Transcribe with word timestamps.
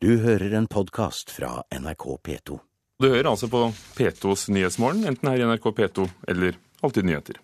Du 0.00 0.12
hører 0.22 0.52
en 0.54 0.66
podkast 0.70 1.30
fra 1.34 1.64
NRK 1.74 2.04
P2. 2.22 2.58
Du 3.02 3.08
hører 3.08 3.26
altså 3.32 3.48
på 3.50 3.64
P2s 3.96 4.44
Nyhetsmorgen, 4.54 5.00
enten 5.10 5.26
her 5.26 5.40
i 5.42 5.46
NRK 5.48 5.64
P2 5.74 6.04
eller 6.30 6.54
Alltid 6.86 7.08
nyheter. 7.08 7.40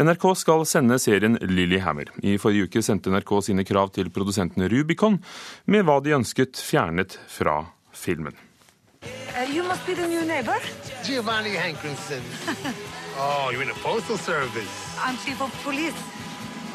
NRK 0.00 0.24
skal 0.40 0.64
sende 0.64 0.96
serien 0.98 1.36
Lillehammer. 1.44 2.08
I 2.24 2.38
forrige 2.40 2.70
uke 2.70 2.80
sendte 2.80 3.12
NRK 3.12 3.34
sine 3.44 3.66
krav 3.68 3.92
til 3.92 4.08
produsentene 4.08 4.70
Rubicon 4.72 5.18
med 5.68 5.84
hva 5.84 5.98
de 6.00 6.16
ønsket 6.16 6.56
fjernet 6.56 7.18
fra 7.28 7.58
filmen. 7.92 8.32
Uh, 9.04 9.44
you 9.52 9.60
must 9.68 9.84
be 9.84 9.92
the 9.92 10.08
new 10.08 10.24
neighbor. 10.24 10.56
Giovanni 11.04 11.52
Hankinson. 11.52 12.24
oh, 13.20 13.52
you're 13.52 13.60
in 13.60 13.68
the 13.68 13.80
postal 13.84 14.16
service. 14.16 14.96
I'm 15.04 15.20
chief 15.20 15.36
of 15.42 15.52
police. 15.62 16.00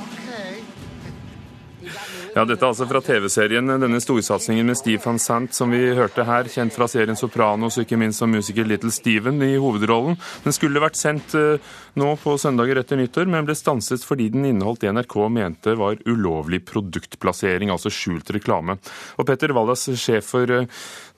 Okay. 0.06 0.79
Ja, 2.36 2.44
Dette 2.46 2.62
er 2.62 2.70
altså 2.70 2.86
fra 2.90 3.00
TV-serien, 3.04 3.70
denne 3.82 4.00
storsatsingen 4.04 4.68
med 4.68 4.78
Steve 4.78 5.02
Van 5.04 5.20
Sant 5.22 5.56
som 5.56 5.72
vi 5.74 5.80
hørte 5.98 6.26
her, 6.28 6.50
kjent 6.52 6.76
fra 6.76 6.88
serien 6.92 7.18
Sopranos 7.18 7.80
og 7.80 7.86
ikke 7.86 8.00
minst 8.00 8.22
som 8.22 8.32
musiker 8.32 8.68
Little 8.68 8.92
Steven 8.94 9.42
i 9.46 9.56
hovedrollen. 9.62 10.18
Den 10.44 10.56
skulle 10.56 10.84
vært 10.84 11.00
sendt 11.00 11.36
eh, 11.40 11.72
nå 12.00 12.12
på 12.22 12.36
søndager 12.42 12.82
etter 12.82 13.00
nyttår, 13.00 13.30
men 13.32 13.48
ble 13.48 13.56
stanset 13.58 14.06
fordi 14.06 14.30
den 14.34 14.50
inneholdt 14.52 14.84
det 14.84 14.94
NRK 14.96 15.16
mente 15.34 15.76
var 15.80 16.02
ulovlig 16.10 16.62
produktplassering, 16.70 17.72
altså 17.74 17.92
skjult 17.94 18.34
reklame. 18.36 18.78
Og 19.18 19.30
Petter 19.30 19.56
Wallas, 19.56 19.88
sjef 20.00 20.30
for 20.36 20.60
eh, 20.60 20.68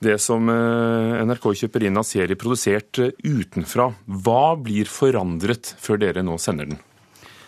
det 0.02 0.16
som 0.22 0.48
eh, 0.52 1.18
NRK 1.26 1.50
kjøper 1.64 1.88
inn 1.88 2.00
av 2.00 2.08
serie 2.08 2.38
produsert 2.38 3.02
utenfra. 3.26 3.90
Hva 4.06 4.54
blir 4.62 4.90
forandret 4.90 5.74
før 5.82 6.02
dere 6.06 6.24
nå 6.26 6.38
sender 6.40 6.72
den? 6.72 6.80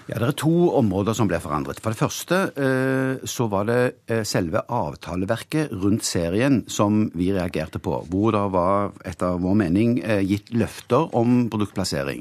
Ja, 0.04 0.18
Det 0.20 0.26
er 0.26 0.36
to 0.36 0.68
områder 0.76 1.16
som 1.16 1.28
ble 1.30 1.38
forandret. 1.40 1.78
For 1.80 1.94
det 1.94 1.96
første 1.96 2.38
eh, 2.60 3.22
så 3.24 3.46
var 3.48 3.64
det 3.64 3.78
eh, 4.12 4.20
selve 4.28 4.60
avtaleverket 4.68 5.72
rundt 5.72 6.04
serien 6.04 6.60
som 6.68 7.06
vi 7.16 7.30
reagerte 7.32 7.80
på. 7.80 8.02
Hvor 8.12 8.34
det 8.36 8.42
var, 8.52 8.92
etter 9.08 9.40
vår 9.40 9.56
mening, 9.62 9.96
eh, 10.04 10.20
gitt 10.28 10.52
løfter 10.52 11.08
om 11.16 11.46
produktplassering. 11.48 12.20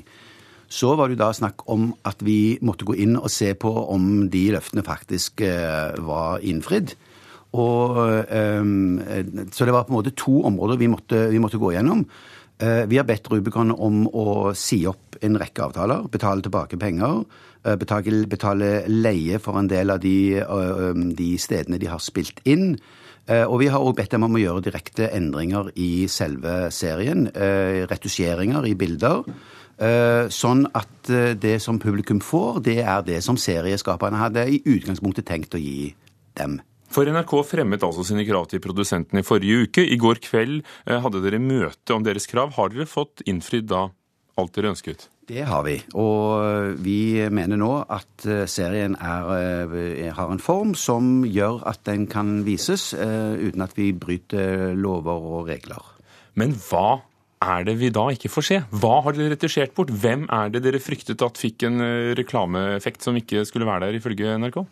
Så 0.71 0.93
var 0.95 1.11
det 1.11 1.17
jo 1.17 1.23
da 1.25 1.33
snakk 1.35 1.67
om 1.67 1.89
at 2.07 2.23
vi 2.23 2.55
måtte 2.63 2.87
gå 2.87 2.95
inn 3.03 3.17
og 3.19 3.27
se 3.29 3.51
på 3.51 3.73
om 3.91 4.29
de 4.31 4.45
løftene 4.55 4.85
faktisk 4.87 5.43
var 6.07 6.41
innfridd. 6.41 6.95
Og, 7.53 7.99
så 9.53 9.67
det 9.67 9.75
var 9.75 9.85
på 9.85 9.93
en 9.93 9.99
måte 9.99 10.15
to 10.17 10.39
områder 10.49 10.79
vi 10.81 10.89
måtte, 10.89 11.19
vi 11.29 11.37
måtte 11.43 11.61
gå 11.61 11.75
gjennom. 11.75 12.01
Vi 12.57 12.97
har 12.97 13.05
bedt 13.05 13.29
Rubicon 13.29 13.69
om 13.75 14.07
å 14.09 14.25
si 14.57 14.81
opp 14.89 15.02
en 15.23 15.39
rekke 15.39 15.63
avtaler, 15.65 16.05
betale 16.11 16.45
tilbake 16.45 16.79
penger 16.81 17.23
Eh, 17.63 17.77
betale, 17.79 18.25
betale 18.27 18.83
leie 18.91 19.39
for 19.39 19.55
en 19.59 19.69
del 19.71 19.93
av 19.93 20.01
de, 20.03 20.39
eh, 20.39 20.93
de 21.15 21.37
stedene 21.39 21.79
de 21.79 21.87
har 21.87 21.99
spilt 21.99 22.41
inn. 22.43 22.77
Eh, 23.25 23.45
og 23.45 23.59
vi 23.59 23.67
har 23.67 23.79
òg 23.79 23.95
bedt 23.95 24.11
dem 24.11 24.23
om 24.23 24.33
å 24.35 24.41
gjøre 24.41 24.63
direkte 24.63 25.09
endringer 25.09 25.71
i 25.77 26.07
selve 26.07 26.69
serien. 26.71 27.31
Retusjeringer 27.33 28.67
i 28.67 28.75
bilder. 28.75 29.23
Sånn 30.29 30.67
at 30.75 31.07
det 31.39 31.61
som 31.61 31.79
publikum 31.79 32.19
får, 32.19 32.61
det 32.63 32.79
er 32.83 33.01
det 33.01 33.23
som 33.23 33.35
serieskaperne 33.35 34.19
hadde 34.19 34.45
i 34.47 34.61
utgangspunktet 34.61 35.25
tenkt 35.25 35.55
å 35.55 35.59
gi 35.59 35.95
dem. 36.35 36.61
For 36.89 37.05
NRK 37.05 37.43
fremmet 37.43 37.81
altså 37.81 38.05
sine 38.05 38.23
krav 38.23 38.49
til 38.49 38.59
produsentene 38.59 39.19
i 39.19 39.23
forrige 39.23 39.67
uke. 39.67 39.81
I 39.81 39.97
går 39.97 40.21
kveld 40.21 40.63
hadde 40.85 41.23
dere 41.23 41.39
møte 41.39 41.95
om 41.95 42.03
deres 42.03 42.27
krav. 42.27 42.53
Har 42.53 42.69
dere 42.69 42.85
fått 42.85 43.23
innfridd 43.25 43.67
da 43.67 43.89
alt 44.37 44.53
dere 44.53 44.75
ønsket? 44.75 45.09
Det 45.29 45.45
har 45.47 45.63
vi. 45.63 45.77
Og 45.95 46.75
vi 46.83 47.23
mener 47.31 47.59
nå 47.59 47.71
at 47.91 48.25
eh, 48.27 48.43
serien 48.49 48.97
er, 48.99 49.29
eh, 49.71 50.09
har 50.11 50.33
en 50.33 50.41
form 50.41 50.73
som 50.75 51.23
gjør 51.23 51.63
at 51.69 51.83
den 51.87 52.07
kan 52.11 52.41
vises 52.47 52.91
eh, 52.93 53.39
uten 53.39 53.63
at 53.63 53.75
vi 53.77 53.93
bryter 53.95 54.75
lover 54.75 55.29
og 55.37 55.49
regler. 55.51 55.79
Men 56.35 56.55
hva 56.67 57.03
er 57.43 57.63
det 57.67 57.77
vi 57.79 57.91
da 57.93 58.09
ikke 58.11 58.31
får 58.31 58.47
se? 58.49 58.59
Hva 58.71 58.99
har 59.05 59.15
dere 59.15 59.35
retusjert 59.35 59.75
bort? 59.77 59.91
Hvem 59.91 60.27
er 60.31 60.51
det 60.51 60.63
dere 60.65 60.83
fryktet 60.83 61.23
at 61.23 61.39
fikk 61.39 61.67
en 61.67 61.83
reklameeffekt 62.19 63.03
som 63.03 63.15
ikke 63.19 63.43
skulle 63.47 63.67
være 63.67 63.87
der, 63.87 63.99
ifølge 63.99 64.37
NRK? 64.39 64.63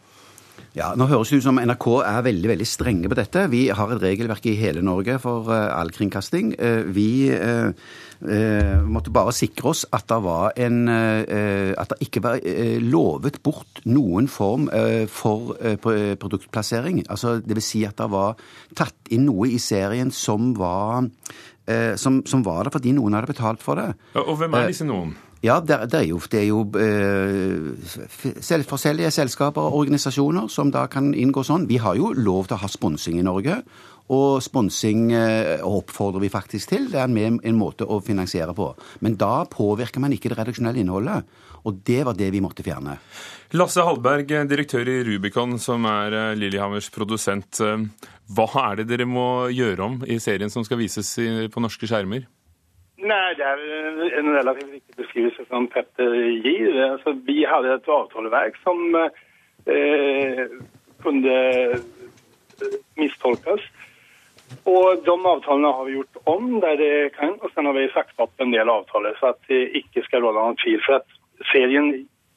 Ja, 0.72 0.94
Nå 0.96 1.04
høres 1.10 1.28
det 1.28 1.42
ut 1.42 1.44
som 1.44 1.58
NRK 1.60 1.86
er 2.00 2.22
veldig 2.24 2.48
veldig 2.54 2.66
strenge 2.70 3.10
på 3.12 3.16
dette. 3.20 3.42
Vi 3.52 3.66
har 3.76 3.92
et 3.92 4.00
regelverk 4.00 4.46
i 4.48 4.54
hele 4.56 4.80
Norge 4.86 5.18
for 5.20 5.50
all 5.52 5.90
kringkasting. 5.92 6.54
Vi 6.96 7.28
eh, 7.28 8.78
måtte 8.88 9.12
bare 9.12 9.34
sikre 9.36 9.74
oss 9.74 9.82
at 9.92 10.08
det, 10.08 10.20
var 10.24 10.54
en, 10.56 10.78
eh, 10.88 11.74
at 11.76 11.92
det 11.92 12.08
ikke 12.08 12.24
var 12.24 12.40
eh, 12.40 12.78
lovet 12.80 13.42
bort 13.44 13.82
noen 13.92 14.30
form 14.32 14.70
eh, 14.72 15.10
for 15.12 15.58
eh, 15.60 15.76
produktplassering. 16.22 17.04
Altså, 17.12 17.42
det 17.44 17.58
vil 17.60 17.68
si 17.68 17.84
at 17.88 18.00
det 18.00 18.08
var 18.14 18.40
tatt 18.78 19.12
inn 19.12 19.28
noe 19.28 19.50
i 19.52 19.60
serien 19.60 20.14
som 20.16 20.54
var, 20.56 21.04
eh, 21.68 21.98
som, 22.00 22.22
som 22.24 22.48
var 22.48 22.64
der 22.70 22.78
fordi 22.78 22.96
noen 22.96 23.20
hadde 23.20 23.34
betalt 23.34 23.60
for 23.66 23.82
det. 23.82 23.90
Og 24.24 24.38
hvem 24.40 24.56
er 24.56 24.72
disse 24.72 24.88
noen? 24.88 25.18
Ja, 25.42 25.56
det, 25.58 25.74
er 25.98 26.04
jo, 26.06 26.20
det 26.30 26.38
er 26.38 26.50
jo 26.52 26.60
eh, 26.78 28.62
forskjellige 28.70 29.10
selskaper 29.10 29.66
og 29.66 29.80
organisasjoner 29.80 30.52
som 30.54 30.70
da 30.70 30.84
kan 30.92 31.16
inngå 31.18 31.42
sånn. 31.48 31.66
Vi 31.70 31.80
har 31.82 31.98
jo 31.98 32.12
lov 32.14 32.46
til 32.46 32.60
å 32.60 32.62
ha 32.62 32.70
sponsing 32.70 33.18
i 33.18 33.26
Norge. 33.26 33.56
Og 34.14 34.42
sponsing 34.44 35.08
eh, 35.18 35.64
oppfordrer 35.66 36.22
vi 36.22 36.30
faktisk 36.30 36.70
til. 36.70 36.86
Det 36.92 37.00
er 37.02 37.10
en, 37.10 37.40
en 37.42 37.58
måte 37.58 37.88
å 37.90 37.98
finansiere 38.06 38.54
på. 38.54 38.68
Men 39.02 39.16
da 39.18 39.48
påvirker 39.50 40.04
man 40.04 40.14
ikke 40.14 40.30
det 40.30 40.38
redaksjonelle 40.38 40.84
innholdet. 40.84 41.26
Og 41.66 41.80
det 41.90 42.04
var 42.06 42.18
det 42.18 42.28
vi 42.36 42.42
måtte 42.44 42.66
fjerne. 42.66 43.00
Lasse 43.58 43.86
Hallberg, 43.86 44.30
direktør 44.50 44.90
i 44.94 45.00
Rubicon, 45.08 45.58
som 45.64 45.88
er 45.90 46.18
eh, 46.20 46.36
Lillehammers 46.38 46.92
produsent. 46.94 47.64
Hva 48.30 48.48
er 48.68 48.84
det 48.84 48.92
dere 48.94 49.10
må 49.10 49.50
gjøre 49.50 49.90
om 49.90 49.98
i 50.06 50.20
serien 50.22 50.54
som 50.54 50.62
skal 50.68 50.84
vises 50.84 51.16
på 51.50 51.66
norske 51.66 51.90
skjermer? 51.90 52.30
Nei, 53.02 53.34
det 53.34 53.46
er 53.46 53.62
en 54.20 54.34
relativt 54.36 54.74
riktig 54.76 54.98
beskrivelse 55.00 55.46
som 55.50 55.66
Petter 55.74 56.14
gir. 56.46 56.76
Altså, 56.86 57.16
vi 57.26 57.40
hadde 57.50 57.74
et 57.74 57.90
avtaleverk 57.90 58.60
som 58.62 58.98
eh, 59.66 60.44
kunne 61.02 61.38
mistolkes. 63.00 63.66
Og 64.70 65.02
de 65.06 65.16
avtalene 65.16 65.72
har 65.74 65.88
vi 65.88 65.96
gjort 65.96 66.22
om 66.30 66.60
der 66.62 66.78
det 66.78 66.94
kan, 67.18 67.38
og 67.42 67.50
så 67.50 67.66
har 67.66 67.78
vi 67.78 67.88
sagt 67.96 68.20
opp 68.22 68.34
en 68.38 68.54
del 68.54 68.70
avtaler 68.70 69.16
så 69.20 69.32
at 69.32 69.42
det 69.50 69.64
ikke 69.82 70.04
skal 70.06 70.26
råde 70.26 70.44
noen 70.44 70.60
tvil. 70.62 70.82
For 70.86 71.00
at 71.00 71.18
serien 71.50 71.94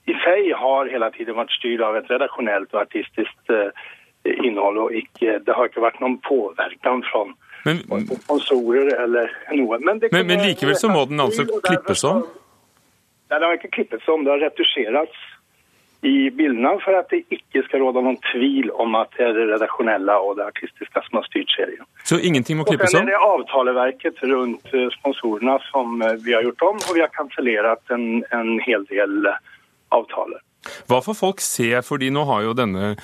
i 0.08 0.16
seg 0.24 0.50
har 0.60 0.90
hele 0.92 1.10
tiden 1.12 1.36
vært 1.36 1.52
styrt 1.58 1.84
av 1.84 1.98
et 1.98 2.08
redaksjonelt 2.12 2.72
og 2.72 2.84
artistisk 2.86 3.52
eh, 3.52 3.84
innhold, 4.24 4.80
og 4.86 4.96
ikke, 4.96 5.40
det 5.44 5.56
har 5.56 5.68
ikke 5.68 5.84
vært 5.84 6.00
noen 6.00 6.20
påvirkning 6.24 7.04
fra 7.10 7.26
men, 7.64 8.08
sponsorer 8.24 8.90
eller 9.04 9.30
noe. 9.56 9.78
Men, 9.80 10.02
men, 10.12 10.26
men, 10.26 10.42
likevel 10.44 10.76
så 10.76 10.90
må 10.92 11.04
den 11.10 11.22
altså 11.24 11.46
klippes 11.64 12.04
om? 12.08 12.24
Nei, 13.30 13.38
den 13.38 13.48
har 13.48 13.56
ikke 13.56 13.72
klippes 13.78 14.10
om. 14.12 14.26
Det 14.26 14.34
har 14.34 14.44
retusjerats 14.44 15.22
i 16.04 16.30
bildene 16.36 16.74
for 16.84 16.96
at 16.98 17.08
det 17.08 17.22
ikke 17.32 17.62
skal 17.64 17.80
råde 17.80 18.02
noen 18.04 18.18
tvil 18.28 18.68
om 18.82 18.96
at 18.98 19.14
det 19.16 19.24
er 19.24 19.36
det 19.38 19.46
redaksjonelle 19.54 20.16
og 20.20 20.36
det 20.36 20.44
artistiske 20.50 21.02
som 21.06 21.16
har 21.16 21.24
styrt 21.30 21.52
serien. 21.56 21.86
Så 22.04 22.18
ingenting 22.20 22.60
må 22.60 22.66
klippes 22.68 22.92
om? 22.92 23.00
Og 23.00 23.08
er 23.08 23.12
det 23.14 23.20
avtaleverket 23.28 24.20
rundt 24.28 24.74
eh, 24.76 24.90
sponsorene 24.98 25.56
som 25.70 26.04
eh, 26.04 26.18
vi 26.26 26.36
har 26.36 26.44
gjort 26.44 26.66
om, 26.68 26.82
og 26.84 26.98
vi 26.98 27.04
har 27.04 27.12
kansellert 27.16 27.94
en, 27.96 28.20
en 28.36 28.58
hel 28.66 28.84
del 28.92 29.30
eh, 29.30 29.40
avtaler. 29.96 30.42
Hva 30.90 31.00
får 31.04 31.18
folk 31.18 31.42
se, 31.44 31.70
fordi 31.86 32.10
nå 32.14 32.24
har 32.28 32.44
jo 32.46 32.54
denne 32.56 32.94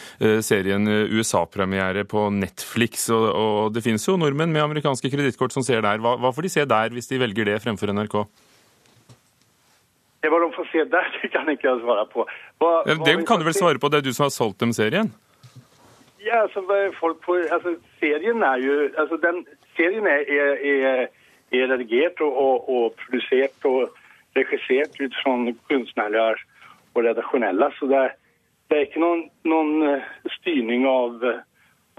serien 0.45 0.87
USA-premiere 0.89 2.05
på 2.09 2.29
Netflix, 2.35 3.09
og, 3.15 3.71
det 3.75 3.85
finnes 3.85 4.07
jo 4.07 4.19
nordmenn 4.21 4.53
med 4.55 4.65
amerikanske 4.65 5.11
kredittkort 5.13 5.55
som 5.55 5.67
ser 5.67 5.85
der. 5.87 6.01
Hva, 6.03 6.17
hva 6.21 6.33
får 6.35 6.47
de 6.47 6.53
se 6.57 6.69
der, 6.69 6.95
hvis 6.95 7.11
de 7.11 7.21
velger 7.23 7.53
det 7.53 7.59
fremfor 7.65 7.93
NRK? 7.95 8.17
Det 10.21 10.29
Hva 10.29 10.39
de 10.43 10.53
får 10.53 10.69
se 10.73 10.85
der, 10.93 11.11
det 11.23 11.33
kan 11.33 11.49
ikke 11.49 11.69
jeg 11.71 11.83
svare 11.85 12.07
på. 12.13 12.27
Hva, 12.61 12.73
ja, 12.89 12.99
det 13.07 13.17
kan 13.29 13.41
du 13.41 13.49
vel 13.49 13.57
svare 13.57 13.81
på, 13.81 13.89
det 13.93 14.01
er 14.01 14.09
du 14.09 14.13
som 14.13 14.29
har 14.29 14.35
solgt 14.35 14.61
dem 14.61 14.75
serien? 14.77 15.13
Ja, 16.21 16.43
altså, 16.43 16.61
folk 17.01 17.23
på, 17.25 17.39
altså 17.49 17.75
serien 18.01 18.43
er 18.45 18.61
jo 18.61 18.75
altså, 18.99 19.17
den, 19.23 19.47
Serien 19.77 20.07
er, 20.07 20.21
er, 20.29 21.07
er 21.53 21.73
redigert 21.73 22.21
og, 22.21 22.37
og, 22.37 22.69
og, 22.69 22.95
produsert 23.01 23.65
og 23.65 23.95
regissert 24.37 24.99
ut 25.01 25.15
fra 25.23 25.33
kunstneriske 25.71 26.50
og 26.95 27.05
redaksjonelle. 27.07 27.71
Så 27.79 27.89
det, 27.91 28.03
det, 28.71 28.77
er 28.77 28.89
ikke 28.89 29.03
noen, 29.03 29.25
noen 29.49 29.87
eh, 29.91 30.11
styrning 30.41 30.89
av, 30.91 31.23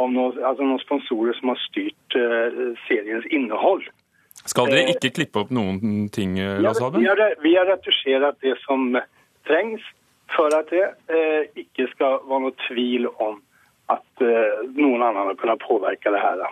av 0.02 0.12
noen, 0.12 0.38
altså 0.40 0.68
noen 0.68 0.84
sponsorer 0.84 1.38
som 1.40 1.54
har 1.54 1.64
styrt 1.68 2.20
uh, 2.20 2.76
seriens 2.88 3.28
innhold. 3.32 3.88
Skal 4.42 4.72
dere 4.72 4.96
ikke 4.96 5.14
klippe 5.14 5.44
opp 5.44 5.52
noen 5.54 6.08
ting, 6.14 6.40
Lars 6.64 6.80
Haben? 6.82 7.04
Ja, 7.06 7.14
vi 7.44 7.52
har 7.54 7.68
retusjert 7.70 8.40
det 8.42 8.56
som 8.64 8.96
trengs 9.46 9.84
for 10.36 10.54
at 10.56 10.72
det 10.72 10.84
eh, 11.12 11.48
ikke 11.64 11.88
skal 11.92 12.20
være 12.28 12.44
noe 12.46 12.58
tvil 12.68 13.08
om 13.12 13.40
at 13.92 14.24
eh, 14.24 14.66
noen 14.78 15.04
andre 15.04 15.36
kunnet 15.40 15.64
påvirke 15.64 16.14
det 16.14 16.22
her. 16.24 16.44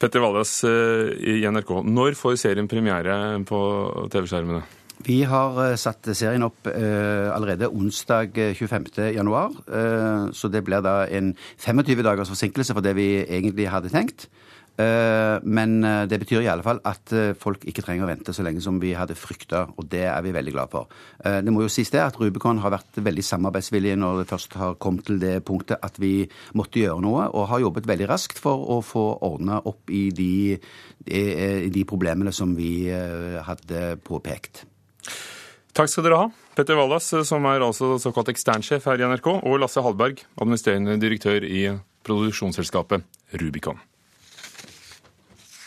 Petter 0.00 0.20
Vallas 0.20 0.58
eh, 0.68 1.12
i 1.16 1.38
NRK, 1.48 1.78
når 1.88 2.18
får 2.18 2.40
serien 2.42 2.68
premiere 2.68 3.16
på 3.48 3.60
TV-skjermene? 4.12 4.64
Vi 5.04 5.20
har 5.28 5.58
eh, 5.60 5.76
satt 5.76 6.08
serien 6.16 6.46
opp 6.46 6.66
eh, 6.70 7.28
allerede 7.34 7.68
onsdag 7.68 8.38
eh, 8.40 8.54
25. 8.56 9.12
januar. 9.14 9.52
Eh, 9.68 10.32
så 10.32 10.48
det 10.48 10.64
blir 10.64 10.80
da 10.82 11.04
en 11.12 11.34
25 11.58 12.02
dagers 12.06 12.32
forsinkelse 12.32 12.74
for 12.74 12.84
det 12.84 12.96
vi 12.96 13.10
egentlig 13.22 13.68
hadde 13.70 13.92
tenkt. 13.92 14.28
Eh, 14.76 15.38
men 15.42 15.78
eh, 15.84 16.02
det 16.08 16.18
betyr 16.20 16.42
i 16.44 16.50
alle 16.52 16.64
fall 16.64 16.82
at 16.84 17.12
eh, 17.16 17.32
folk 17.38 17.62
ikke 17.64 17.84
trenger 17.84 18.04
å 18.04 18.10
vente 18.10 18.34
så 18.36 18.44
lenge 18.44 18.60
som 18.60 18.76
vi 18.82 18.90
hadde 18.96 19.16
frykta, 19.16 19.62
og 19.72 19.88
det 19.88 20.02
er 20.04 20.20
vi 20.24 20.34
veldig 20.36 20.52
glad 20.52 20.72
for. 20.72 20.92
Eh, 21.24 21.38
Det 21.40 21.54
må 21.54 21.64
jo 21.64 21.72
sies 21.72 21.92
det 21.94 22.02
at 22.02 22.18
Rubicon 22.20 22.60
har 22.60 22.74
vært 22.74 23.00
veldig 23.00 23.24
samarbeidsvillig 23.24 23.96
når 23.96 24.20
det 24.20 24.28
først 24.34 24.58
har 24.60 24.76
kommet 24.76 25.08
til 25.08 25.20
det 25.22 25.38
punktet 25.48 25.80
at 25.80 25.96
vi 26.00 26.28
måtte 26.54 26.82
gjøre 26.82 27.00
noe, 27.04 27.24
og 27.32 27.48
har 27.54 27.64
jobbet 27.64 27.88
veldig 27.88 28.08
raskt 28.12 28.40
for 28.42 28.68
å 28.76 28.82
få 28.84 29.06
ordna 29.24 29.62
opp 29.64 29.88
i 29.88 30.10
de, 30.12 30.56
de, 31.08 31.26
de 31.72 31.84
problemene 31.88 32.32
som 32.36 32.52
vi 32.56 32.90
eh, 32.92 33.40
hadde 33.48 33.94
påpekt. 34.04 34.66
Takk 35.76 35.92
skal 35.92 36.06
dere 36.06 36.20
ha. 36.22 36.28
Petter 36.56 36.78
Wallas, 36.78 37.10
som 37.28 37.44
er 37.50 37.60
altså 37.60 37.98
såkalt 38.00 38.30
eksternsjef 38.32 38.86
her 38.88 39.02
i 39.02 39.10
NRK, 39.10 39.28
og 39.42 39.58
Lasse 39.60 39.82
Hallberg, 39.84 40.22
administrerende 40.40 40.96
direktør 41.02 41.44
i 41.44 41.66
produksjonsselskapet 42.06 43.04
Rubicon. 43.36 43.82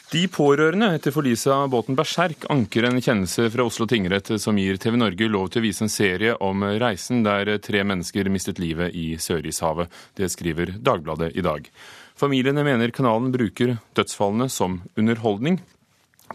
De 0.09 0.23
pårørende 0.25 0.87
etter 0.97 1.13
forliset 1.13 1.51
av 1.53 1.67
båten 1.69 1.93
Berserk 1.93 2.47
anker 2.49 2.87
en 2.87 2.97
kjennelse 2.97 3.43
fra 3.53 3.65
Oslo 3.69 3.85
tingrett 3.85 4.31
som 4.41 4.57
gir 4.57 4.79
TV 4.81 4.97
Norge 4.97 5.27
lov 5.29 5.51
til 5.53 5.61
å 5.61 5.65
vise 5.67 5.85
en 5.85 5.91
serie 5.93 6.33
om 6.41 6.65
reisen 6.81 7.21
der 7.21 7.51
tre 7.61 7.83
mennesker 7.85 8.31
mistet 8.33 8.57
livet 8.57 8.97
i 8.97 9.11
Sørishavet. 9.21 9.93
Det 10.17 10.31
skriver 10.33 10.73
Dagbladet 10.81 11.35
i 11.37 11.45
dag. 11.45 11.69
Familiene 12.17 12.65
mener 12.65 12.89
kanalen 12.89 13.29
bruker 13.35 13.77
dødsfallene 13.93 14.49
som 14.49 14.81
underholdning. 14.97 15.61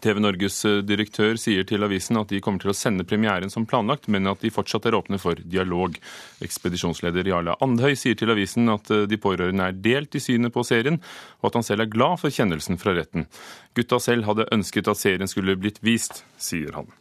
TV 0.05 0.21
Norges 0.21 0.61
direktør 0.85 1.39
sier 1.41 1.67
til 1.69 1.85
avisen 1.87 2.21
at 2.21 2.31
de 2.33 2.41
kommer 2.45 2.63
til 2.63 2.73
å 2.75 2.77
sende 2.77 3.07
premieren 3.09 3.53
som 3.53 3.67
planlagt, 3.69 4.11
men 4.13 4.29
at 4.31 4.45
de 4.45 4.53
fortsatt 4.55 4.87
er 4.91 4.97
åpne 4.99 5.19
for 5.23 5.41
dialog. 5.41 5.97
Ekspedisjonsleder 6.45 7.31
Jarle 7.33 7.57
Andhøy 7.65 7.97
sier 7.99 8.19
til 8.21 8.33
avisen 8.35 8.69
at 8.73 8.93
de 9.09 9.21
pårørende 9.21 9.71
er 9.71 9.79
delt 9.87 10.15
i 10.15 10.23
synet 10.23 10.55
på 10.55 10.67
serien, 10.67 11.01
og 11.41 11.51
at 11.51 11.61
han 11.61 11.67
selv 11.67 11.87
er 11.87 11.95
glad 11.95 12.21
for 12.23 12.35
kjennelsen 12.35 12.81
fra 12.81 12.97
retten. 12.99 13.27
Gutta 13.75 14.01
selv 14.03 14.29
hadde 14.29 14.51
ønsket 14.55 14.93
at 14.93 15.01
serien 15.01 15.31
skulle 15.31 15.57
blitt 15.59 15.81
vist, 15.85 16.23
sier 16.37 16.77
han. 16.77 16.93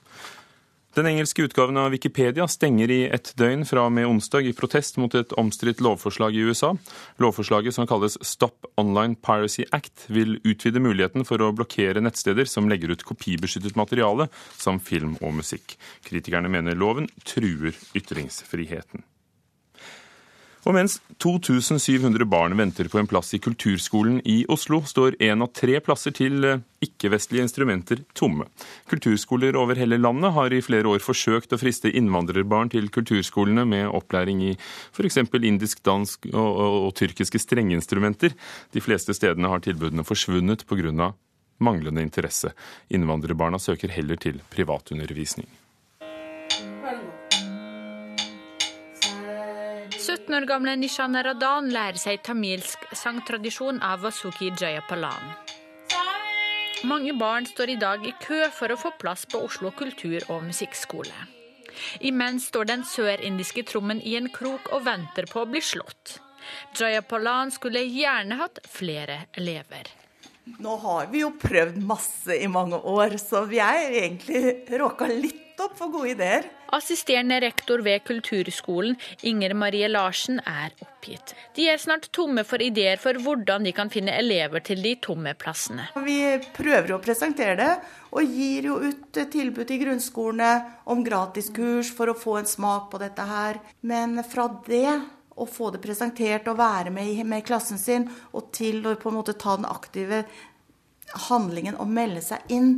Den 0.94 1.08
engelske 1.10 1.42
utgaven 1.42 1.78
av 1.78 1.90
Wikipedia 1.90 2.46
stenger 2.48 2.92
i 2.94 3.00
ett 3.10 3.32
døgn 3.40 3.64
fra 3.66 3.88
og 3.88 3.96
med 3.96 4.06
onsdag 4.06 4.46
i 4.46 4.52
protest 4.54 5.00
mot 5.02 5.16
et 5.18 5.32
omstridt 5.42 5.80
lovforslag 5.82 6.36
i 6.38 6.44
USA. 6.46 6.70
Lovforslaget, 7.18 7.74
som 7.74 7.88
kalles 7.90 8.20
Stop 8.22 8.68
Online 8.78 9.18
Piracy 9.18 9.66
Act, 9.74 10.06
vil 10.14 10.36
utvide 10.46 10.84
muligheten 10.84 11.26
for 11.26 11.42
å 11.42 11.50
blokkere 11.58 12.04
nettsteder 12.06 12.46
som 12.46 12.70
legger 12.70 12.94
ut 12.94 13.06
kopibeskyttet 13.10 13.74
materiale, 13.80 14.30
som 14.54 14.78
film 14.78 15.16
og 15.24 15.34
musikk. 15.40 15.80
Kritikerne 16.06 16.54
mener 16.54 16.78
loven 16.78 17.10
truer 17.26 17.74
ytringsfriheten. 17.98 19.02
Og 20.64 20.76
mens 20.78 20.96
2700 21.20 22.24
barn 22.30 22.56
venter 22.56 22.88
på 22.88 23.00
en 23.02 23.08
plass 23.10 23.34
i 23.36 23.40
kulturskolen 23.44 24.22
i 24.24 24.44
Oslo, 24.52 24.80
står 24.88 25.18
én 25.24 25.44
av 25.44 25.52
tre 25.52 25.80
plasser 25.84 26.16
til 26.16 26.46
eh, 26.48 26.62
ikke-vestlige 26.86 27.44
instrumenter 27.44 28.04
tomme. 28.16 28.48
Kulturskoler 28.92 29.58
over 29.60 29.80
hele 29.80 30.00
landet 30.00 30.32
har 30.38 30.56
i 30.56 30.62
flere 30.64 30.88
år 30.88 31.04
forsøkt 31.04 31.56
å 31.56 31.60
friste 31.60 31.92
innvandrerbarn 31.92 32.72
til 32.72 32.88
kulturskolene 32.96 33.66
med 33.68 33.90
opplæring 33.92 34.40
i 34.48 34.54
f.eks. 34.56 35.20
indisk, 35.42 35.84
dansk 35.84 36.30
og, 36.32 36.48
og, 36.48 36.78
og 36.88 36.96
tyrkiske 37.00 37.44
strengeinstrumenter. 37.44 38.38
De 38.72 38.84
fleste 38.84 39.16
stedene 39.18 39.52
har 39.52 39.64
tilbudene 39.66 40.08
forsvunnet 40.08 40.64
pga. 40.70 41.12
manglende 41.64 42.02
interesse. 42.02 42.54
Innvandrerbarna 42.90 43.60
søker 43.60 43.92
heller 43.92 44.16
til 44.16 44.40
privatundervisning. 44.52 45.48
17 50.34 50.42
år 50.42 50.48
gamle 50.50 50.72
Nishan 50.82 51.14
Radan 51.14 51.68
lærer 51.70 52.00
seg 52.02 52.24
tamilsk 52.26 52.88
sangtradisjon 52.98 53.78
av 53.86 54.02
Vasuki 54.02 54.48
Jayapalan. 54.50 55.28
Mange 56.90 57.14
barn 57.14 57.46
står 57.46 57.70
i 57.70 57.76
dag 57.78 58.02
i 58.02 58.16
kø 58.24 58.40
for 58.50 58.74
å 58.74 58.78
få 58.82 58.96
plass 58.98 59.28
på 59.30 59.44
Oslo 59.46 59.70
kultur- 59.78 60.26
og 60.34 60.42
musikkskole. 60.48 61.14
Imens 62.02 62.48
står 62.50 62.66
den 62.72 62.82
sørindiske 62.82 63.62
trommen 63.70 64.02
i 64.02 64.16
en 64.18 64.32
krok 64.34 64.74
og 64.74 64.88
venter 64.88 65.30
på 65.30 65.44
å 65.44 65.52
bli 65.52 65.62
slått. 65.62 66.18
Jayapalan 66.80 67.54
skulle 67.54 67.86
gjerne 67.86 68.40
hatt 68.42 68.58
flere 68.66 69.28
elever. 69.38 69.86
Nå 70.58 70.80
har 70.82 71.14
vi 71.14 71.22
jo 71.22 71.30
prøvd 71.38 71.78
masse 71.86 72.42
i 72.42 72.50
mange 72.50 72.82
år, 72.82 73.20
så 73.22 73.46
vi 73.46 73.62
er 73.62 73.86
egentlig 74.02 74.80
råka 74.82 75.14
litt 75.14 75.53
opp 75.62 75.78
for 75.78 75.92
gode 75.94 76.14
ideer. 76.14 76.48
Assisterende 76.74 77.38
rektor 77.44 77.84
ved 77.86 78.02
Kulturskolen, 78.08 78.96
Inger 79.22 79.54
Marie 79.54 79.88
Larsen, 79.92 80.40
er 80.40 80.74
oppgitt. 80.82 81.36
De 81.56 81.68
er 81.70 81.82
snart 81.82 82.10
tomme 82.16 82.42
for 82.48 82.62
ideer 82.64 82.98
for 83.02 83.20
hvordan 83.22 83.68
de 83.68 83.74
kan 83.78 83.92
finne 83.94 84.16
elever 84.18 84.64
til 84.66 84.82
de 84.82 84.96
tomme 85.04 85.36
plassene. 85.38 85.90
Vi 86.06 86.18
prøver 86.56 86.96
å 86.96 87.02
presentere 87.04 87.58
det, 87.60 87.72
og 88.14 88.38
gir 88.38 88.70
jo 88.72 88.80
ut 88.82 89.20
tilbud 89.34 89.68
til 89.70 89.84
grunnskolene 89.84 90.54
om 90.90 91.04
gratiskurs 91.06 91.92
for 91.94 92.10
å 92.10 92.18
få 92.18 92.40
en 92.42 92.50
smak 92.50 92.90
på 92.92 93.02
dette 93.04 93.28
her. 93.30 93.62
Men 93.82 94.18
fra 94.26 94.48
det 94.66 94.98
å 95.34 95.46
få 95.50 95.70
det 95.74 95.82
presentert 95.82 96.48
og 96.50 96.60
være 96.60 96.94
med, 96.94 97.22
med 97.26 97.46
klassen 97.46 97.82
sin, 97.82 98.10
og 98.34 98.52
til 98.54 98.84
å 98.86 98.98
på 98.98 99.10
en 99.10 99.20
måte 99.22 99.38
ta 99.38 99.56
den 99.58 99.70
aktive 99.70 100.24
handlingen 101.30 101.78
og 101.78 101.90
melde 101.94 102.22
seg 102.26 102.54
inn, 102.54 102.70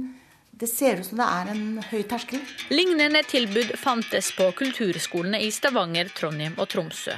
det 0.58 0.68
ser 0.68 1.00
ut 1.00 1.06
som 1.06 1.20
det 1.20 1.26
er 1.28 1.50
en 1.52 1.64
høy 1.84 2.04
terskel. 2.08 2.40
Lignende 2.72 3.20
tilbud 3.28 3.74
fantes 3.80 4.30
på 4.38 4.48
kulturskolene 4.56 5.42
i 5.44 5.50
Stavanger, 5.52 6.08
Trondheim 6.16 6.56
og 6.62 6.70
Tromsø. 6.72 7.18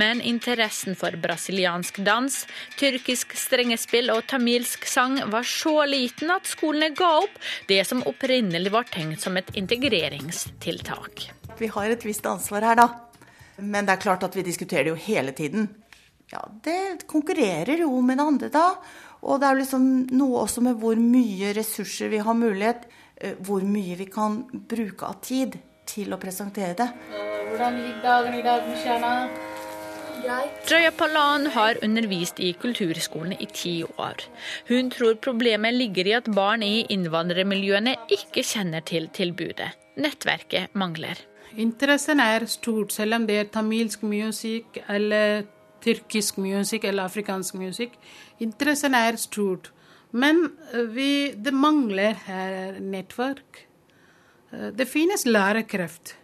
Men 0.00 0.20
interessen 0.20 0.96
for 0.98 1.16
brasiliansk 1.22 2.02
dans, 2.04 2.36
tyrkisk 2.76 3.32
strengespill 3.40 4.12
og 4.12 4.26
tamilsk 4.28 4.84
sang 4.90 5.16
var 5.32 5.48
så 5.48 5.78
liten 5.88 6.34
at 6.34 6.50
skolene 6.50 6.92
ga 6.96 7.08
opp 7.22 7.40
det 7.70 7.80
som 7.88 8.04
opprinnelig 8.04 8.74
var 8.74 8.90
tenkt 8.92 9.24
som 9.24 9.40
et 9.40 9.48
integreringstiltak. 9.56 11.30
Vi 11.56 11.72
har 11.72 11.88
et 11.88 12.04
visst 12.04 12.28
ansvar 12.28 12.68
her, 12.68 12.82
da. 12.82 12.88
Men 13.64 13.86
det 13.86 13.96
er 13.96 14.04
klart 14.04 14.28
at 14.28 14.36
vi 14.36 14.44
diskuterer 14.44 14.84
det 14.84 14.92
jo 14.92 15.00
hele 15.06 15.32
tiden. 15.32 15.70
Ja, 16.32 16.42
det 16.64 17.06
konkurrerer 17.08 17.84
jo 17.84 18.00
med 18.02 18.18
det 18.18 18.28
andre, 18.28 18.52
da. 18.52 18.68
Og 19.24 19.40
det 19.40 19.48
er 19.48 19.56
liksom 19.62 19.84
noe 20.12 20.42
også 20.44 20.60
med 20.64 20.76
hvor 20.82 20.98
mye 21.00 21.54
ressurser 21.56 22.12
vi 22.12 22.20
har 22.20 22.36
mulighet, 22.36 22.84
hvor 23.46 23.64
mye 23.64 23.96
vi 23.96 24.06
kan 24.12 24.42
bruke 24.52 25.08
av 25.08 25.20
tid 25.24 25.56
til 25.88 26.12
å 26.12 26.20
presentere 26.20 26.76
det. 26.76 26.88
Hvordan 27.48 27.80
gikk 27.80 28.00
dagen 28.04 28.36
i 28.36 28.44
dag, 28.44 28.68
Michana? 28.68 29.12
Joya 30.24 30.90
Palan 30.96 31.50
har 31.52 31.76
undervist 31.84 32.38
i 32.40 32.54
kulturskolen 32.56 33.34
i 33.36 33.48
ti 33.52 33.74
år. 33.84 34.22
Hun 34.70 34.88
tror 34.92 35.18
problemet 35.20 35.76
ligger 35.76 36.08
i 36.08 36.14
at 36.16 36.30
barn 36.32 36.64
i 36.64 36.86
innvandrermiljøene 36.94 37.92
ikke 38.16 38.44
kjenner 38.44 38.84
til 38.88 39.10
tilbudet. 39.12 39.74
Nettverket 40.00 40.72
mangler. 40.80 41.20
Interessen 41.60 42.22
er 42.24 42.48
stort, 42.50 42.90
selv 42.96 43.20
om 43.20 43.26
det 43.28 43.36
er 43.38 43.50
tamilsk 43.52 44.02
musikk 44.08 44.80
eller 44.88 45.44
tyrkisk 45.84 46.40
musikk 46.40 46.88
eller 46.88 47.08
afrikansk 47.08 47.58
musikk. 47.60 47.96
Interessen 48.42 48.96
er 48.98 49.20
stort. 49.20 49.70
Men 50.14 50.46
vi, 50.94 51.34
det 51.34 51.54
mangler 51.54 52.16
her 52.26 52.80
nettverk. 52.80 53.64
Det 54.78 54.86
finnes 54.86 55.26
lærerkreft. 55.26 56.16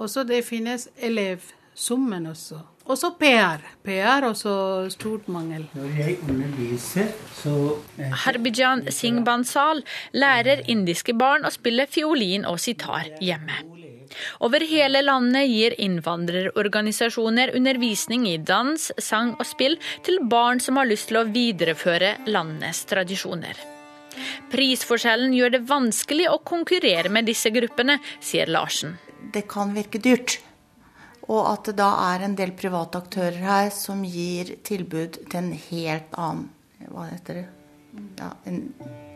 Også 0.00 0.22
det 0.24 0.44
finnes 0.46 0.88
elevsummen 0.96 2.30
også. 2.30 2.60
Også 2.90 3.10
PR. 3.20 3.60
PR 3.84 4.24
også 4.26 4.52
stort 4.90 5.28
mangel. 5.28 5.66
Når 5.74 5.90
jeg 5.98 6.16
underviser, 6.28 7.10
så 7.34 7.76
Harbijan 8.24 8.86
Singh 8.90 9.24
Bansal 9.24 9.84
lærer 10.16 10.64
indiske 10.72 11.14
barn 11.14 11.44
å 11.46 11.52
spille 11.54 11.86
fiolin 11.90 12.48
og 12.48 12.58
sitar 12.62 13.12
hjemme. 13.20 13.60
Over 14.44 14.64
hele 14.66 15.02
landet 15.02 15.48
gir 15.48 15.76
innvandrerorganisasjoner 15.80 17.54
undervisning 17.56 18.26
i 18.28 18.36
dans, 18.38 18.90
sang 18.98 19.34
og 19.38 19.46
spill 19.46 19.78
til 20.06 20.20
barn 20.30 20.60
som 20.60 20.80
har 20.80 20.88
lyst 20.90 21.10
til 21.10 21.20
å 21.20 21.26
videreføre 21.30 22.16
landets 22.30 22.84
tradisjoner. 22.90 23.58
Prisforskjellen 24.50 25.34
gjør 25.36 25.56
det 25.56 25.64
vanskelig 25.70 26.28
å 26.30 26.40
konkurrere 26.44 27.12
med 27.12 27.28
disse 27.30 27.52
gruppene, 27.54 28.00
sier 28.20 28.50
Larsen. 28.50 28.98
Det 29.32 29.46
kan 29.48 29.74
virke 29.76 30.00
dyrt. 30.02 30.40
Og 31.30 31.44
at 31.46 31.68
det 31.70 31.76
da 31.78 31.92
er 32.10 32.24
en 32.26 32.34
del 32.34 32.50
private 32.58 32.98
aktører 33.04 33.38
her 33.44 33.68
som 33.74 34.02
gir 34.02 34.56
tilbud 34.66 35.20
til 35.30 35.38
en 35.38 35.52
helt 35.68 36.16
annen 36.18 36.48
hva 36.88 37.06
heter 37.10 37.42
det? 37.42 37.46
Ja, 38.18 38.30
en 38.48 38.62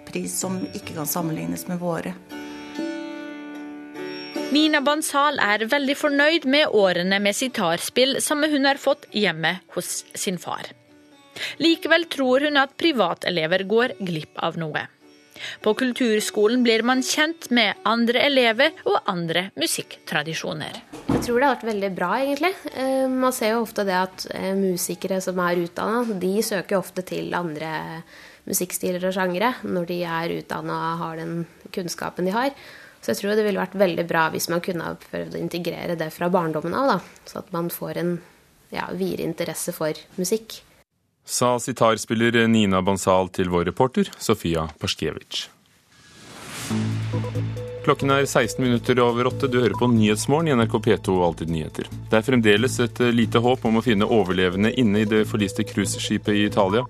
pris 0.06 0.34
som 0.38 0.60
ikke 0.74 0.94
kan 0.98 1.08
sammenlignes 1.10 1.66
med 1.70 1.80
våre. 1.80 2.14
Nina 4.54 4.78
Bansal 4.86 5.40
er 5.42 5.64
veldig 5.66 5.94
fornøyd 5.98 6.44
med 6.46 6.74
årene 6.78 7.16
med 7.22 7.34
sitarspill 7.34 8.20
som 8.22 8.44
hun 8.46 8.68
har 8.68 8.78
fått 8.78 9.08
hjemme 9.10 9.56
hos 9.74 10.04
sin 10.14 10.36
far. 10.38 10.68
Likevel 11.58 12.04
tror 12.12 12.44
hun 12.46 12.60
at 12.60 12.76
privatelever 12.78 13.64
går 13.66 13.96
glipp 13.98 14.38
av 14.46 14.58
noe. 14.60 14.84
På 15.64 15.72
kulturskolen 15.74 16.62
blir 16.62 16.84
man 16.86 17.02
kjent 17.02 17.48
med 17.50 17.80
andre 17.82 18.22
elever 18.28 18.76
og 18.86 19.00
andre 19.10 19.48
musikktradisjoner. 19.58 20.78
Jeg 21.08 21.24
tror 21.24 21.40
det 21.40 21.48
har 21.48 21.56
vært 21.56 21.66
veldig 21.72 21.90
bra, 21.96 22.12
egentlig. 22.22 22.52
Eh, 22.76 23.08
man 23.10 23.34
ser 23.34 23.56
jo 23.56 23.64
ofte 23.64 23.82
det 23.88 23.98
at 23.98 24.28
eh, 24.36 24.52
musikere 24.54 25.18
som 25.24 25.40
er 25.42 25.64
utdanna, 25.64 26.04
de 26.22 26.32
søker 26.46 26.78
ofte 26.78 27.02
til 27.10 27.34
andre 27.34 27.72
musikkstiler 28.46 29.02
og 29.08 29.18
sjangere 29.18 29.50
når 29.66 29.90
de 29.90 30.00
er 30.06 30.38
utdanna 30.38 30.78
og 30.92 31.02
har 31.02 31.20
den 31.24 31.36
kunnskapen 31.74 32.30
de 32.30 32.38
har. 32.38 32.54
Så 33.04 33.12
jeg 33.12 33.20
tror 33.20 33.36
det 33.36 33.44
ville 33.44 33.60
vært 33.60 33.76
veldig 33.76 34.08
bra 34.08 34.28
hvis 34.32 34.48
man 34.48 34.64
kunne 34.64 34.88
ha 34.88 34.96
prøvd 34.96 35.36
å 35.36 35.42
integrere 35.44 35.98
det 36.00 36.08
fra 36.14 36.30
barndommen 36.32 36.72
av, 36.72 36.94
da. 36.96 37.26
Så 37.28 37.42
at 37.44 37.50
man 37.52 37.68
får 37.72 38.00
en 38.00 38.14
ja, 38.72 38.88
videre 38.96 39.28
interesse 39.28 39.76
for 39.76 40.00
musikk 40.16 40.62
sa 41.24 41.58
sitarspiller 41.58 42.46
Nina 42.48 42.82
Bansal 42.84 43.30
til 43.32 43.50
vår 43.52 43.70
reporter 43.72 44.10
Sofia 44.18 44.68
Paskiewicz. 44.78 45.48
Klokken 47.84 48.08
er 48.14 48.24
16 48.24 48.64
minutter 48.64 48.96
over 49.04 49.26
åtte. 49.28 49.48
Du 49.48 49.58
hører 49.60 49.76
på 49.76 49.86
Nyhetsmorgen 49.92 50.48
i 50.48 50.54
NRK 50.56 50.78
P2 50.86 51.16
Alltid 51.26 51.50
nyheter. 51.52 51.88
Det 52.08 52.16
er 52.16 52.24
fremdeles 52.24 52.78
et 52.80 53.00
lite 53.12 53.42
håp 53.44 53.66
om 53.68 53.76
å 53.76 53.82
finne 53.84 54.08
overlevende 54.08 54.70
inne 54.80 55.02
i 55.02 55.08
det 55.08 55.26
forliste 55.28 55.66
cruiseskipet 55.68 56.32
i 56.32 56.46
Italia. 56.48 56.86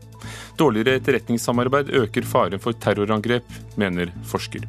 Dårligere 0.60 0.94
etterretningssamarbeid 1.00 1.90
øker 1.98 2.28
faren 2.30 2.62
for 2.62 2.78
terrorangrep, 2.78 3.48
mener 3.74 4.12
forsker. 4.30 4.68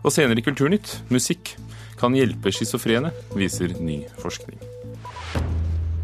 Og 0.00 0.14
senere 0.16 0.40
i 0.40 0.46
Kulturnytt 0.46 0.94
musikk 1.12 1.52
kan 2.00 2.16
hjelpe 2.16 2.54
schizofrene, 2.56 3.12
viser 3.36 3.76
ny 3.76 4.00
forskning. 4.22 4.75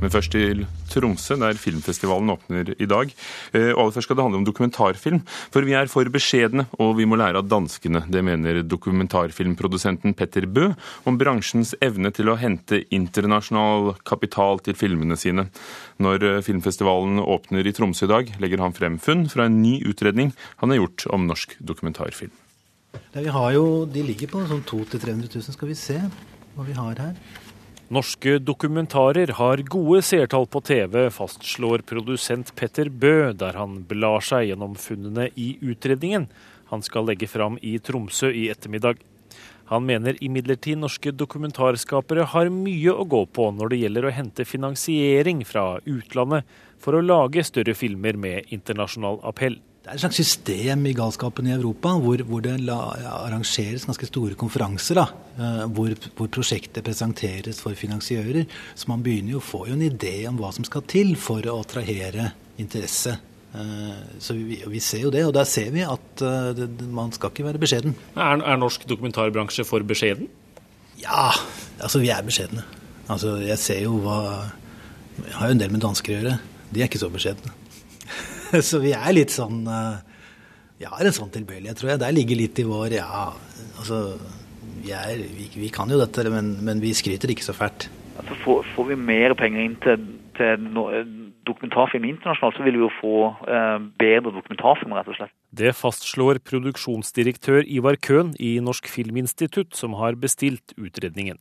Men 0.03 0.11
først 0.11 0.33
til 0.35 0.65
Tromsø, 0.91 1.37
der 1.39 1.59
filmfestivalen 1.61 2.33
åpner 2.35 2.73
i 2.75 2.89
dag. 2.91 3.13
Eh, 3.55 3.71
og 3.71 3.85
aller 3.85 3.95
først 3.95 4.09
skal 4.09 4.19
det 4.19 4.25
handle 4.27 4.41
om 4.41 4.47
dokumentarfilm. 4.47 5.21
For 5.55 5.67
vi 5.67 5.77
er 5.79 5.91
for 5.93 6.11
beskjedne, 6.11 6.67
og 6.83 6.97
vi 6.99 7.07
må 7.07 7.19
lære 7.21 7.39
av 7.39 7.49
danskene. 7.51 8.03
Det 8.11 8.25
mener 8.27 8.63
dokumentarfilmprodusenten 8.67 10.17
Petter 10.19 10.49
Bø 10.51 10.73
om 11.07 11.19
bransjens 11.21 11.77
evne 11.85 12.11
til 12.15 12.33
å 12.33 12.39
hente 12.41 12.83
internasjonal 12.91 13.95
kapital 14.09 14.59
til 14.67 14.77
filmene 14.79 15.19
sine. 15.21 15.47
Når 16.03 16.29
eh, 16.29 16.43
filmfestivalen 16.45 17.23
åpner 17.23 17.67
i 17.67 17.75
Tromsø 17.77 18.09
i 18.09 18.13
dag, 18.13 18.35
legger 18.43 18.67
han 18.67 18.75
frem 18.77 18.99
funn 19.03 19.29
fra 19.31 19.47
en 19.47 19.63
ny 19.63 19.79
utredning 19.87 20.35
han 20.63 20.75
har 20.75 20.83
gjort 20.83 21.07
om 21.15 21.31
norsk 21.31 21.55
dokumentarfilm. 21.63 22.35
vi 23.15 23.29
har 23.29 23.53
jo, 23.53 23.87
De 23.87 24.03
ligger 24.03 24.29
på 24.29 24.43
sånn 24.51 24.67
200 24.67 24.99
000-300 24.99 25.35
000, 25.39 25.55
skal 25.55 25.69
vi 25.69 25.79
se 25.79 25.99
hva 26.57 26.67
vi 26.67 26.77
har 26.77 26.99
her. 26.99 27.15
Norske 27.93 28.39
dokumentarer 28.41 29.35
har 29.37 29.61
gode 29.69 30.01
seertall 30.07 30.47
på 30.49 30.63
TV, 30.65 31.11
fastslår 31.13 31.83
produsent 31.85 32.55
Petter 32.57 32.89
Bø, 32.89 33.35
der 33.37 33.59
han 33.61 33.83
blar 33.89 34.25
seg 34.25 34.47
gjennom 34.49 34.79
funnene 34.81 35.27
i 35.37 35.59
utredningen 35.61 36.31
han 36.73 36.81
skal 36.85 37.05
legge 37.05 37.29
fram 37.29 37.59
i 37.61 37.77
Tromsø 37.85 38.31
i 38.33 38.47
ettermiddag. 38.53 39.03
Han 39.69 39.85
mener 39.85 40.17
imidlertid 40.25 40.81
norske 40.81 41.13
dokumentarskapere 41.13 42.25
har 42.33 42.49
mye 42.53 42.95
å 42.97 43.05
gå 43.09 43.27
på 43.29 43.51
når 43.53 43.73
det 43.73 43.81
gjelder 43.83 44.09
å 44.09 44.15
hente 44.17 44.49
finansiering 44.49 45.45
fra 45.49 45.67
utlandet 45.85 46.49
for 46.81 46.97
å 46.97 47.05
lage 47.05 47.45
større 47.45 47.77
filmer 47.77 48.17
med 48.17 48.49
internasjonal 48.57 49.21
appell. 49.29 49.61
Det 49.83 49.91
er 49.91 49.99
et 49.99 50.03
slags 50.05 50.19
system 50.21 50.85
i 50.87 50.93
galskapen 50.95 51.49
i 51.49 51.55
Europa 51.57 51.97
hvor, 51.99 52.21
hvor 52.29 52.43
det 52.45 52.53
la, 52.63 52.77
arrangeres 53.25 53.83
ganske 53.89 54.07
store 54.07 54.37
konferanser. 54.39 55.01
Da, 55.01 55.07
eh, 55.35 55.65
hvor, 55.75 55.97
hvor, 56.15 56.29
prosjektet 56.31 56.85
presenteres 56.87 57.59
for 57.59 57.75
finansiører. 57.75 58.47
Så 58.79 58.87
man 58.93 59.03
begynner 59.03 59.35
jo 59.35 59.41
å 59.41 59.43
få 59.43 59.65
en 59.73 59.83
idé 59.83 60.21
om 60.31 60.39
hva 60.39 60.53
som 60.55 60.63
skal 60.69 60.85
til 60.87 61.17
for 61.19 61.43
å 61.51 61.57
attrahere 61.65 62.29
interesse. 62.63 63.17
Eh, 63.59 64.05
så 64.23 64.37
vi, 64.39 64.61
vi 64.71 64.83
ser 64.87 65.03
jo 65.09 65.11
det, 65.11 65.25
og 65.27 65.35
der 65.35 65.51
ser 65.51 65.75
vi 65.75 65.83
at 65.83 66.23
eh, 66.23 66.53
det, 66.61 66.69
man 66.87 67.11
skal 67.17 67.35
ikke 67.35 67.49
være 67.49 67.63
beskjeden. 67.65 67.97
Er, 68.15 68.39
er 68.39 68.61
norsk 68.63 68.87
dokumentarbransje 68.87 69.67
for 69.67 69.83
beskjeden? 69.83 70.31
Ja, 71.03 71.33
altså 71.83 71.99
vi 72.05 72.13
er 72.15 72.23
beskjedne. 72.23 72.63
Altså 73.11 73.41
jeg 73.43 73.59
ser 73.59 73.83
jo 73.83 73.99
hva 74.05 74.21
Jeg 75.19 75.35
har 75.35 75.51
jo 75.51 75.57
en 75.59 75.61
del 75.61 75.75
med 75.75 75.83
dansker 75.83 76.15
å 76.15 76.21
gjøre. 76.21 76.37
De 76.71 76.81
er 76.81 76.87
ikke 76.87 77.03
så 77.03 77.11
beskjedne. 77.13 77.51
så 78.69 78.81
vi 78.83 78.93
er 78.97 79.17
litt 79.17 79.33
sånn 79.33 79.63
Vi 80.79 80.89
har 80.89 81.07
en 81.07 81.15
sånn 81.15 81.33
tilbøyelighet, 81.33 81.79
tror 81.79 81.93
jeg. 81.93 82.03
Der 82.03 82.15
ligger 82.15 82.41
litt 82.41 82.59
i 82.59 82.67
vår 82.69 82.99
Ja, 82.99 83.31
altså 83.79 84.19
Vi, 84.83 84.93
er, 84.93 85.21
vi, 85.37 85.49
vi 85.55 85.71
kan 85.73 85.91
jo 85.93 86.01
dette, 86.01 86.25
men, 86.33 86.57
men, 86.67 86.83
vi 86.83 86.95
skryter 86.97 87.31
ikke 87.31 87.47
så 87.47 87.55
fælt. 87.57 87.89
Altså 88.19 88.37
får, 88.45 88.65
får, 88.75 88.89
vi 88.91 88.97
mer 88.99 89.35
penger 89.39 89.63
inn 89.63 89.77
til, 89.85 90.09
til 90.37 90.65
no, 90.75 90.89
dokumentarfilm 91.49 92.07
internasjonalt, 92.07 92.57
så 92.57 92.67
vil 92.67 92.79
vi 92.79 92.85
jo 92.85 92.91
få 93.01 93.17
eh, 93.51 93.79
bedre 94.01 94.35
dokumentarfilm, 94.35 94.95
rett 94.97 95.11
og 95.11 95.19
slett. 95.19 95.35
Det 95.51 95.75
fastslår 95.77 96.43
produksjonsdirektør 96.47 97.67
Ivar 97.67 97.99
Køhn 98.03 98.35
i 98.43 98.55
Norsk 98.65 98.91
Filminstitutt, 98.91 99.75
som 99.79 99.97
har 99.99 100.19
bestilt 100.21 100.75
utredningen. 100.79 101.41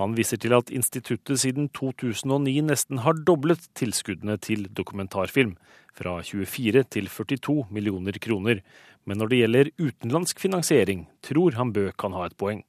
Han 0.00 0.14
viser 0.16 0.38
til 0.40 0.54
at 0.56 0.70
instituttet 0.72 1.42
siden 1.42 1.66
2009 1.76 2.54
nesten 2.64 3.02
har 3.04 3.18
doblet 3.28 3.66
tilskuddene 3.76 4.38
til 4.40 4.64
dokumentarfilm, 4.72 5.58
fra 5.92 6.14
24 6.24 6.86
til 6.88 7.10
42 7.12 7.66
millioner 7.74 8.16
kroner. 8.22 8.62
Men 9.04 9.20
når 9.20 9.28
det 9.28 9.40
gjelder 9.42 9.70
utenlandsk 9.76 10.40
finansiering, 10.40 11.04
tror 11.20 11.58
han 11.58 11.74
Bø 11.76 11.90
kan 12.00 12.16
ha 12.16 12.24
et 12.30 12.36
poeng. 12.40 12.62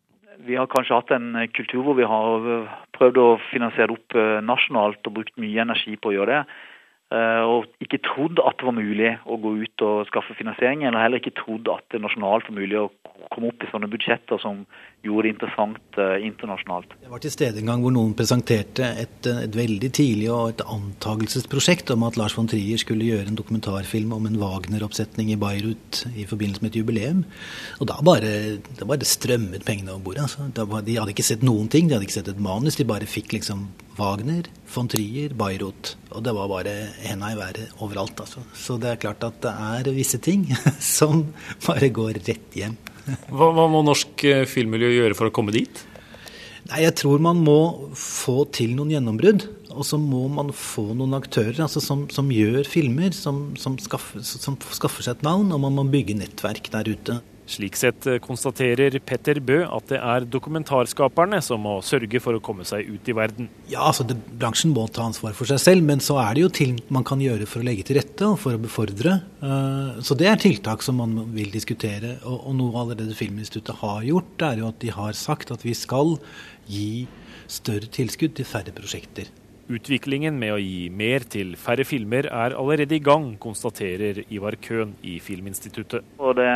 Vi 0.44 0.58
har 0.60 0.68
kanskje 0.68 0.98
hatt 0.98 1.14
en 1.16 1.38
kultur 1.56 1.86
hvor 1.86 1.96
vi 1.96 2.10
har 2.10 2.68
prøvd 2.98 3.22
å 3.22 3.30
finansiere 3.52 3.96
opp 3.96 4.18
eh, 4.18 4.42
nasjonalt 4.44 5.08
og 5.08 5.20
brukt 5.20 5.38
mye 5.40 5.64
energi 5.64 5.96
på 6.02 6.12
å 6.12 6.16
gjøre 6.18 6.42
det. 6.42 6.60
Eh, 7.12 7.44
og 7.44 7.68
ikke 7.84 8.00
trodd 8.06 8.40
at 8.40 8.56
det 8.60 8.68
var 8.70 8.78
mulig 8.78 9.10
å 9.28 9.36
gå 9.44 9.52
ut 9.66 9.84
og 9.84 10.06
skaffe 10.08 10.36
finansiering, 10.38 10.86
eller 10.88 11.04
heller 11.04 11.20
ikke 11.20 11.36
trodd 11.42 11.68
at 11.74 11.84
det 11.92 12.00
nasjonalt 12.00 12.48
var 12.48 12.56
mulig 12.56 12.78
å 12.80 12.88
komme 13.32 13.52
opp 13.52 13.64
i 13.64 13.70
sånne 13.72 13.90
budsjetter 13.92 14.40
som 14.42 14.64
gjorde 15.06 15.26
det 15.26 15.34
interessant 15.34 16.00
uh, 16.00 16.16
internasjonalt. 16.22 16.94
Jeg 17.02 17.12
var 17.12 17.22
til 17.24 17.34
stede 17.34 17.62
en 17.62 17.70
gang 17.72 17.84
hvor 17.84 17.94
noen 17.96 18.16
presenterte 18.18 18.88
et, 19.02 19.28
eh, 19.30 19.44
et 19.46 19.58
veldig 19.58 19.90
tidlig 19.98 20.30
og 20.34 20.54
et 20.54 20.64
antagelsesprosjekt 20.66 21.94
om 21.96 22.06
at 22.08 22.20
Lars 22.20 22.36
von 22.38 22.50
Trier 22.52 22.82
skulle 22.82 23.08
gjøre 23.08 23.32
en 23.32 23.40
dokumentarfilm 23.40 24.14
om 24.16 24.28
en 24.30 24.40
Wagner-oppsetning 24.42 25.32
i 25.34 25.40
Beirut 25.42 26.04
i 26.16 26.28
forbindelse 26.30 26.64
med 26.64 26.74
et 26.74 26.82
jubileum. 26.82 27.24
Og 27.80 27.92
da 27.92 28.00
bare, 28.06 28.34
da 28.80 28.88
bare 28.90 29.08
strømmet 29.08 29.66
pengene 29.68 29.96
over 29.96 30.12
bordet. 30.12 30.28
Altså. 30.28 30.48
de 30.86 31.00
hadde 31.00 31.16
ikke 31.16 31.30
sett 31.32 31.46
noen 31.46 31.72
ting, 31.72 31.90
de 31.90 31.98
hadde 31.98 32.08
ikke 32.08 32.20
sett 32.20 32.32
et 32.32 32.44
manus, 32.44 32.80
de 32.80 32.88
bare 32.88 33.10
fikk 33.10 33.36
liksom 33.40 33.70
Wagner, 33.98 34.48
von 34.72 34.88
Trier, 34.88 35.34
Beirut. 35.38 35.96
Og 36.16 36.24
det 36.24 36.34
var 36.36 36.48
bare 36.52 36.76
henda 37.04 37.32
i 37.34 37.38
været 37.40 37.76
overalt, 37.82 38.24
altså. 38.24 38.44
Så 38.58 38.78
det 38.82 38.94
er 38.94 39.02
klart 39.02 39.24
at 39.28 39.40
det 39.44 39.52
er 39.52 39.94
visse 39.96 40.20
ting 40.22 40.48
som 40.98 41.26
bare 41.66 41.92
går 41.94 42.22
rett 42.22 42.58
hjem. 42.58 42.78
Hva, 43.34 43.48
hva 43.50 43.66
må 43.72 43.82
norsk 43.86 44.28
eh, 44.30 44.44
filmmiljø 44.46 44.92
gjøre 44.94 45.18
for 45.18 45.32
å 45.32 45.34
komme 45.34 45.54
dit? 45.56 45.86
Nei, 46.70 46.84
Jeg 46.86 46.94
tror 47.02 47.24
man 47.24 47.42
må 47.44 47.92
få 47.98 48.44
til 48.54 48.76
noen 48.78 48.94
gjennombrudd. 48.94 49.48
Og 49.72 49.86
så 49.88 49.98
må 50.00 50.26
man 50.32 50.52
få 50.56 50.90
noen 50.98 51.16
aktører 51.16 51.64
altså 51.64 51.82
som, 51.84 52.04
som, 52.12 52.28
gjør 52.32 52.68
filmer, 52.68 53.14
som, 53.16 53.54
som, 53.60 53.78
skaffer, 53.80 54.20
som 54.24 54.58
skaffer 54.76 55.06
seg 55.06 55.20
et 55.20 55.26
navn. 55.26 55.52
Og 55.56 55.62
man 55.64 55.78
må 55.78 55.88
bygge 55.92 56.18
nettverk 56.20 56.70
der 56.74 56.92
ute. 56.92 57.20
Slik 57.52 57.76
sett 57.76 58.08
eh, 58.08 58.20
konstaterer 58.24 58.96
Petter 59.04 59.42
Bø 59.44 59.60
at 59.66 59.90
det 59.92 60.00
er 60.00 60.28
dokumentarskaperne 60.32 61.42
som 61.44 61.64
må 61.66 61.78
sørge 61.84 62.22
for 62.24 62.38
å 62.38 62.44
komme 62.44 62.64
seg 62.68 62.88
ut 62.88 63.10
i 63.12 63.16
verden. 63.18 63.50
Ja, 63.72 63.84
altså 63.90 64.06
det, 64.08 64.16
Bransjen 64.40 64.72
må 64.76 64.86
ta 64.88 65.04
ansvar 65.10 65.36
for 65.38 65.50
seg 65.50 65.60
selv, 65.64 65.86
men 65.88 66.04
så 66.04 66.20
er 66.24 66.38
det 66.38 66.46
jo 66.46 66.52
ting 66.62 66.80
man 66.94 67.06
kan 67.08 67.24
gjøre 67.24 67.50
for 67.50 67.60
å 67.60 67.68
legge 67.68 67.86
til 67.90 68.00
rette 68.00 68.30
og 68.30 68.40
for 68.40 68.56
å 68.56 68.62
befordre. 68.62 69.18
Uh, 69.42 70.00
så 70.06 70.16
det 70.18 70.30
er 70.32 70.40
tiltak 70.42 70.86
som 70.86 71.02
man 71.02 71.18
vil 71.36 71.52
diskutere. 71.52 72.18
Og, 72.24 72.40
og 72.40 72.58
noe 72.62 72.86
allerede 72.86 73.18
Filminstituttet 73.18 73.84
har 73.84 74.08
gjort, 74.08 74.48
er 74.48 74.64
jo 74.64 74.72
at 74.72 74.80
de 74.84 74.96
har 74.96 75.18
sagt 75.18 75.52
at 75.52 75.68
vi 75.68 75.76
skal 75.78 76.16
gi 76.72 77.06
større 77.52 77.92
tilskudd 77.92 78.38
til 78.38 78.48
færre 78.48 78.72
prosjekter. 78.76 79.28
Utviklingen 79.72 80.36
med 80.40 80.52
å 80.56 80.60
gi 80.60 80.90
mer 80.92 81.24
til 81.32 81.54
færre 81.60 81.86
filmer 81.88 82.28
er 82.28 82.56
allerede 82.60 82.98
i 82.98 83.04
gang, 83.04 83.38
konstaterer 83.40 84.24
Ivar 84.34 84.58
Køhn 84.60 84.98
i 85.08 85.16
Filminstituttet. 85.24 86.04
Og 86.20 86.36
det 86.40 86.50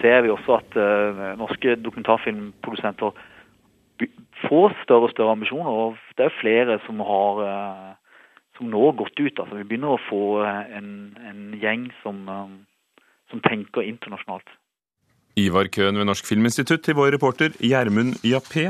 ser 0.00 0.24
vi 0.24 0.32
også 0.32 0.56
at 0.56 0.78
uh, 0.78 1.34
norske 1.40 1.76
dokumentarfilmprodusenter 1.82 3.20
får 4.46 4.76
større 4.84 5.10
og 5.10 5.12
større 5.12 5.36
ambisjoner. 5.36 5.68
og 5.68 6.16
Det 6.16 6.28
er 6.28 6.38
flere 6.40 6.78
som 6.86 7.04
har 7.04 7.42
uh, 7.44 7.92
som 8.56 8.70
nå 8.72 8.86
har 8.86 8.96
gått 9.02 9.20
ut. 9.20 9.38
altså 9.38 9.60
Vi 9.60 9.68
begynner 9.68 9.98
å 9.98 10.04
få 10.08 10.22
uh, 10.40 10.64
en, 10.78 10.90
en, 11.20 11.46
gjeng 11.60 11.90
som, 12.00 12.24
som 13.30 13.44
tenker 13.44 13.84
internasjonalt. 13.84 14.48
Ivar 15.40 15.66
Køhn 15.72 15.98
ved 15.98 16.06
Norsk 16.06 16.28
Filminstitutt 16.28 16.84
til 16.86 16.94
vår 16.94 17.16
reporter 17.16 17.54
Gjermund 17.58 18.20
Jappé. 18.22 18.68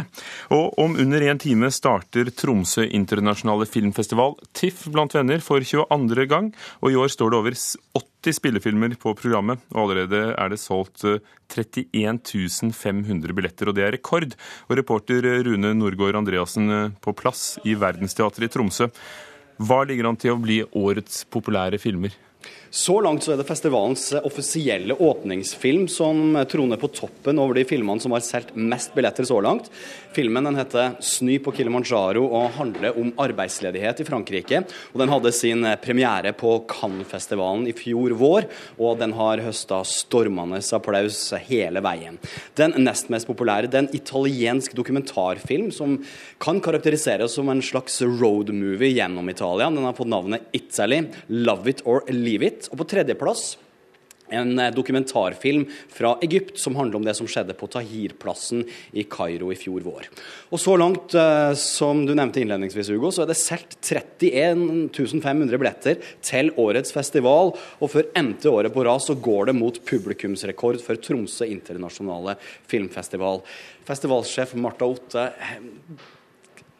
Og 0.54 0.72
om 0.80 0.96
under 1.00 1.26
en 1.28 1.40
time 1.40 1.68
starter 1.74 2.30
Tromsø 2.32 2.86
internasjonale 2.88 3.68
filmfestival 3.68 4.38
TIFF 4.56 4.86
blant 4.94 5.14
venner 5.16 5.44
for 5.44 5.60
22. 5.60 6.26
gang. 6.30 6.48
Og 6.80 6.92
i 6.92 6.96
år 6.96 7.12
står 7.12 7.34
det 7.34 7.40
over 7.42 7.58
80 7.58 8.38
spillefilmer 8.40 8.96
på 8.96 9.12
programmet, 9.18 9.60
og 9.74 9.82
allerede 9.84 10.32
er 10.32 10.52
det 10.52 10.60
solgt 10.62 11.04
31 11.04 12.72
500 12.72 13.36
billetter, 13.36 13.68
og 13.68 13.76
det 13.76 13.84
er 13.84 13.96
rekord. 13.98 14.32
Og 14.70 14.78
reporter 14.80 15.28
Rune 15.44 15.74
Norgård 15.76 16.16
Andreassen 16.16 16.70
eh, 16.72 16.90
på 17.04 17.12
plass 17.12 17.58
i 17.68 17.76
Verdensteatret 17.76 18.48
i 18.48 18.52
Tromsø. 18.56 18.88
Hva 19.60 19.84
ligger 19.86 20.08
an 20.08 20.16
til 20.18 20.32
å 20.32 20.40
bli 20.40 20.62
årets 20.64 21.26
populære 21.30 21.78
filmer? 21.78 22.16
Så 22.74 22.96
langt 23.04 23.22
så 23.22 23.30
er 23.30 23.38
det 23.38 23.46
festivalens 23.46 24.08
offisielle 24.26 24.96
åpningsfilm 24.98 25.84
som 25.86 26.34
troner 26.50 26.80
på 26.82 26.88
toppen 26.90 27.38
over 27.38 27.54
de 27.54 27.62
filmene 27.70 28.02
som 28.02 28.10
har 28.10 28.22
solgt 28.26 28.56
mest 28.58 28.96
billetter 28.96 29.22
så 29.28 29.36
langt. 29.46 29.68
Filmen 30.16 30.42
den 30.42 30.58
heter 30.58 30.96
'Sny 30.98 31.38
på 31.38 31.52
Kilimanjaro' 31.54 32.24
og 32.26 32.56
handler 32.58 32.98
om 32.98 33.12
arbeidsledighet 33.14 34.00
i 34.00 34.06
Frankrike. 34.08 34.64
og 34.92 34.98
Den 34.98 35.08
hadde 35.08 35.32
sin 35.32 35.62
premiere 35.82 36.32
på 36.32 36.66
Cannes-festivalen 36.66 37.68
i 37.68 37.72
fjor 37.72 38.10
vår, 38.10 38.48
og 38.80 38.98
den 38.98 39.12
har 39.12 39.38
høsta 39.38 39.84
stormende 39.86 40.58
applaus 40.74 41.32
hele 41.46 41.80
veien. 41.80 42.18
Den 42.56 42.74
nest 42.82 43.08
mest 43.08 43.28
populære 43.28 43.70
er 43.70 43.78
en 43.78 43.94
italiensk 43.94 44.74
dokumentarfilm 44.74 45.70
som 45.70 46.04
kan 46.40 46.60
karakteriseres 46.60 47.34
som 47.34 47.48
en 47.48 47.62
slags 47.62 48.02
roadmovie 48.02 48.98
gjennom 48.98 49.30
Italia. 49.30 49.70
Den 49.70 49.84
har 49.84 49.92
fått 49.92 50.08
navnet 50.08 50.42
'Italy 50.52 51.06
Love 51.28 51.68
It 51.68 51.82
or 51.84 52.02
Leave 52.08 52.42
It'. 52.42 52.63
Og 52.72 52.80
på 52.80 52.88
tredjeplass 52.94 53.54
en 54.32 54.58
eh, 54.58 54.72
dokumentarfilm 54.74 55.66
fra 55.92 56.14
Egypt 56.24 56.58
som 56.58 56.76
handler 56.78 56.96
om 56.98 57.04
det 57.06 57.14
som 57.18 57.28
skjedde 57.28 57.56
på 57.58 57.68
Tahir-plassen 57.70 58.64
i 58.96 59.04
Kairo 59.10 59.50
i 59.52 59.58
fjor 59.58 59.84
vår. 59.84 60.08
Og 60.54 60.60
Så 60.60 60.76
langt, 60.80 61.14
eh, 61.18 61.52
som 61.60 62.04
du 62.06 62.14
nevnte 62.14 62.40
innledningsvis, 62.40 62.90
Hugo, 62.94 63.12
så 63.12 63.24
er 63.24 63.32
det 63.32 63.38
solgt 63.40 63.78
31 63.84 65.20
500 65.22 65.60
billetter 65.60 66.00
til 66.24 66.50
årets 66.60 66.94
festival. 66.94 67.54
Og 67.80 67.92
for 67.92 68.08
n-te 68.16 68.48
året 68.48 68.72
på 68.74 68.86
rad 68.86 69.04
så 69.04 69.16
går 69.16 69.50
det 69.50 69.58
mot 69.58 69.78
publikumsrekord 69.84 70.80
for 70.84 70.96
Tromsø 70.96 71.48
internasjonale 71.48 72.38
filmfestival. 72.70 73.42
Festivalsjef 73.84 74.54
Marta 74.56 74.88
Otte, 74.88 75.28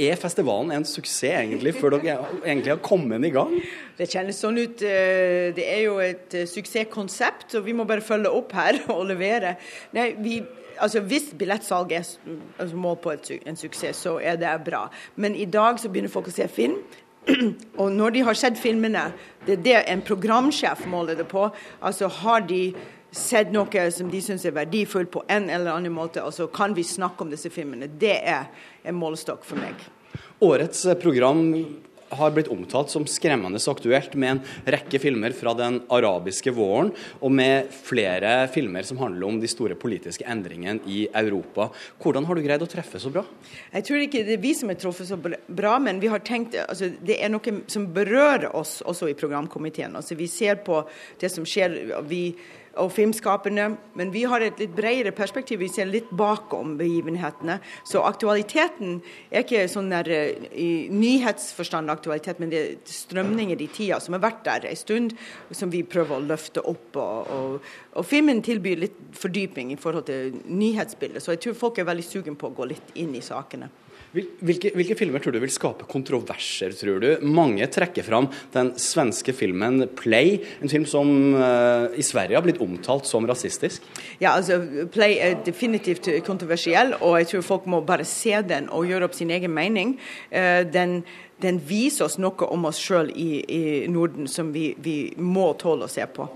er 0.00 0.16
festivalen 0.18 0.72
en 0.74 0.84
suksess 0.88 1.22
egentlig, 1.38 1.74
før 1.78 1.94
dere 1.98 2.16
egentlig 2.42 2.72
har 2.72 2.80
kommet 2.82 3.24
i 3.24 3.30
gang? 3.34 3.52
Det 3.98 4.08
kjennes 4.10 4.40
sånn 4.42 4.58
ut. 4.58 4.82
eh, 4.82 5.52
Det 5.54 5.64
er 5.64 5.84
jo 5.84 5.98
et 6.02 6.34
eh, 6.34 6.46
suksesskonsept, 6.50 7.54
og 7.54 7.64
vi 7.64 7.72
må 7.72 7.84
bare 7.86 8.02
følge 8.02 8.30
opp 8.30 8.52
her 8.52 8.80
og 8.96 9.06
levere. 9.06 9.54
Nei, 9.94 10.14
vi, 10.18 10.40
altså 10.80 11.00
Hvis 11.00 11.30
billettsalget 11.38 12.18
er 12.26 12.34
altså 12.58 12.76
mål 12.76 12.96
på 13.04 13.14
et, 13.14 13.30
en 13.46 13.56
suksess, 13.56 14.02
så 14.02 14.18
er 14.18 14.36
det 14.36 14.50
bra. 14.66 14.88
Men 15.16 15.36
i 15.36 15.44
dag 15.46 15.78
så 15.78 15.88
begynner 15.88 16.10
folk 16.10 16.28
å 16.28 16.34
se 16.34 16.48
film. 16.48 16.80
Og 17.80 17.92
når 17.92 18.10
de 18.18 18.24
har 18.26 18.34
sett 18.36 18.58
filmene, 18.60 19.06
det 19.46 19.60
er 19.60 19.62
det 19.64 19.78
en 19.94 20.02
programsjef 20.04 20.86
måler 20.90 21.16
det 21.16 21.28
på. 21.30 21.46
Altså 21.80 22.10
har 22.20 22.42
de 22.50 22.74
sett 23.14 23.52
noe 23.54 23.86
som 23.94 24.10
de 24.10 24.18
syns 24.20 24.44
er 24.44 24.56
verdifullt 24.56 25.08
på 25.14 25.22
en 25.30 25.46
eller 25.48 25.70
annen 25.70 25.94
måte, 25.94 26.18
og 26.26 26.34
så 26.34 26.48
kan 26.50 26.74
vi 26.74 26.82
snakke 26.82 27.22
om 27.22 27.30
disse 27.30 27.48
filmene. 27.54 27.86
Det 27.86 28.16
er 28.26 28.48
en 28.84 29.00
målestokk 29.00 29.44
for 29.48 29.60
meg. 29.60 29.82
Årets 30.44 30.84
eh, 30.86 30.98
program 31.00 31.44
har 32.14 32.30
blitt 32.30 32.48
omtalt 32.48 32.90
som 32.90 33.06
skremmende 33.06 33.58
aktuelt, 33.70 34.14
med 34.14 34.30
en 34.30 34.40
rekke 34.76 34.98
filmer 35.02 35.34
fra 35.36 35.54
den 35.58 35.80
arabiske 35.92 36.52
våren, 36.54 36.92
og 37.20 37.32
med 37.32 37.70
flere 37.74 38.46
filmer 38.54 38.86
som 38.86 39.00
handler 39.00 39.26
om 39.28 39.40
de 39.42 39.50
store 39.50 39.76
politiske 39.78 40.26
endringene 40.30 40.84
i 40.86 41.04
Europa. 41.14 41.70
Hvordan 42.02 42.28
har 42.28 42.36
du 42.38 42.44
greid 42.44 42.64
å 42.64 42.70
treffe 42.70 43.00
så 43.02 43.12
bra? 43.14 43.24
Jeg 43.72 43.88
tror 43.88 44.04
ikke 44.04 44.24
det 44.26 44.36
er 44.38 44.44
vi 44.44 44.54
som 44.56 44.70
har 44.70 44.80
truffet 44.80 45.10
så 45.10 45.18
bra, 45.18 45.76
men 45.82 46.02
vi 46.02 46.12
har 46.12 46.22
tenkt, 46.24 46.58
altså, 46.68 46.92
det 47.00 47.18
er 47.20 47.32
noe 47.32 47.60
som 47.72 47.88
berører 47.94 48.50
oss 48.54 48.80
også 48.84 49.10
i 49.10 49.18
programkomiteen. 49.18 49.96
Altså, 49.96 50.18
vi 50.18 50.30
ser 50.30 50.60
på 50.66 50.82
det 51.20 51.32
som 51.32 51.46
skjer 51.48 51.80
vi, 52.08 52.26
og 52.80 52.90
filmskaperne, 52.94 53.66
men 53.98 54.12
vi 54.14 54.24
har 54.28 54.42
et 54.44 54.58
litt 54.60 54.74
bredere 54.76 55.12
perspektiv. 55.14 55.60
Vi 55.62 55.70
ser 55.72 55.88
litt 55.90 56.10
bakom 56.14 56.76
begivenhetene. 56.80 57.58
Så 57.86 58.02
aktualiteten 58.06 58.98
er 59.30 59.44
ikke 59.44 59.66
sånn 59.70 59.92
der 59.92 60.10
eh, 60.12 60.48
i 60.58 60.70
nyhetsforstand 60.92 61.92
aktualitet, 61.92 62.42
men 62.42 62.52
det 62.52 62.60
er 62.62 62.74
strømninger 62.88 63.62
i 63.62 63.70
tida 63.74 64.00
som 64.02 64.16
har 64.16 64.24
vært 64.26 64.42
der 64.48 64.68
en 64.70 64.80
stund, 64.80 65.14
som 65.54 65.72
vi 65.72 65.84
prøver 65.86 66.18
å 66.18 66.26
løfte 66.26 66.64
opp. 66.64 66.98
Og, 67.00 67.32
og, 67.36 67.70
og 67.94 68.08
filmen 68.08 68.42
tilbyr 68.44 68.84
litt 68.86 69.00
fordypning 69.18 69.72
i 69.74 69.80
forhold 69.80 70.08
til 70.10 70.34
nyhetsbildet, 70.48 71.22
så 71.22 71.34
jeg 71.34 71.44
tror 71.46 71.62
folk 71.66 71.80
er 71.80 71.90
veldig 71.90 72.06
sugen 72.06 72.38
på 72.38 72.50
å 72.50 72.56
gå 72.56 72.70
litt 72.74 72.94
inn 73.00 73.14
i 73.16 73.24
sakene. 73.24 73.70
Hvilke, 74.14 74.71
hvilke, 74.78 74.94
filmer 74.94 75.18
tror 75.18 75.35
du 75.35 75.40
vil 75.42 75.50
skape 75.50 75.88
kontroverser, 75.90 76.71
tror 76.78 77.00
du? 77.02 77.09
Mange 77.26 77.66
trekker 77.66 78.06
fram 78.06 78.28
den 78.54 78.71
svenske 78.78 79.35
filmen 79.35 79.88
'Play', 79.88 80.38
en 80.62 80.71
film 80.71 80.87
som 80.87 81.09
uh, 81.35 81.90
i 81.99 82.02
Sverige 82.06 82.38
har 82.38 82.44
blitt 82.47 82.62
omtalt 82.62 83.09
som 83.11 83.26
rasistisk. 83.26 83.83
Ja, 84.21 84.37
altså 84.37 84.61
Play 84.94 85.18
er 85.18 85.40
definitivt 85.42 86.06
kontroversiell, 86.26 86.94
og 87.00 87.18
jeg 87.18 87.33
tror 87.33 87.48
folk 87.48 87.66
må 87.66 87.83
bare 87.83 88.07
se 88.07 88.38
den 88.46 88.70
og 88.70 88.87
gjøre 88.87 89.11
opp 89.11 89.18
sin 89.18 89.35
egen 89.35 89.50
mening. 89.50 89.98
Uh, 90.31 90.62
den, 90.62 91.00
den, 91.42 91.59
viser 91.59 92.07
oss 92.07 92.18
noe 92.22 92.46
om 92.55 92.70
oss 92.70 92.79
sjøl 92.79 93.11
i, 93.11 93.42
i, 93.42 93.62
Norden 93.90 94.31
som 94.31 94.55
vi, 94.55 94.77
vi 94.79 94.98
må 95.18 95.57
tåle 95.59 95.88
å 95.88 95.90
se 95.90 96.07
på. 96.07 96.31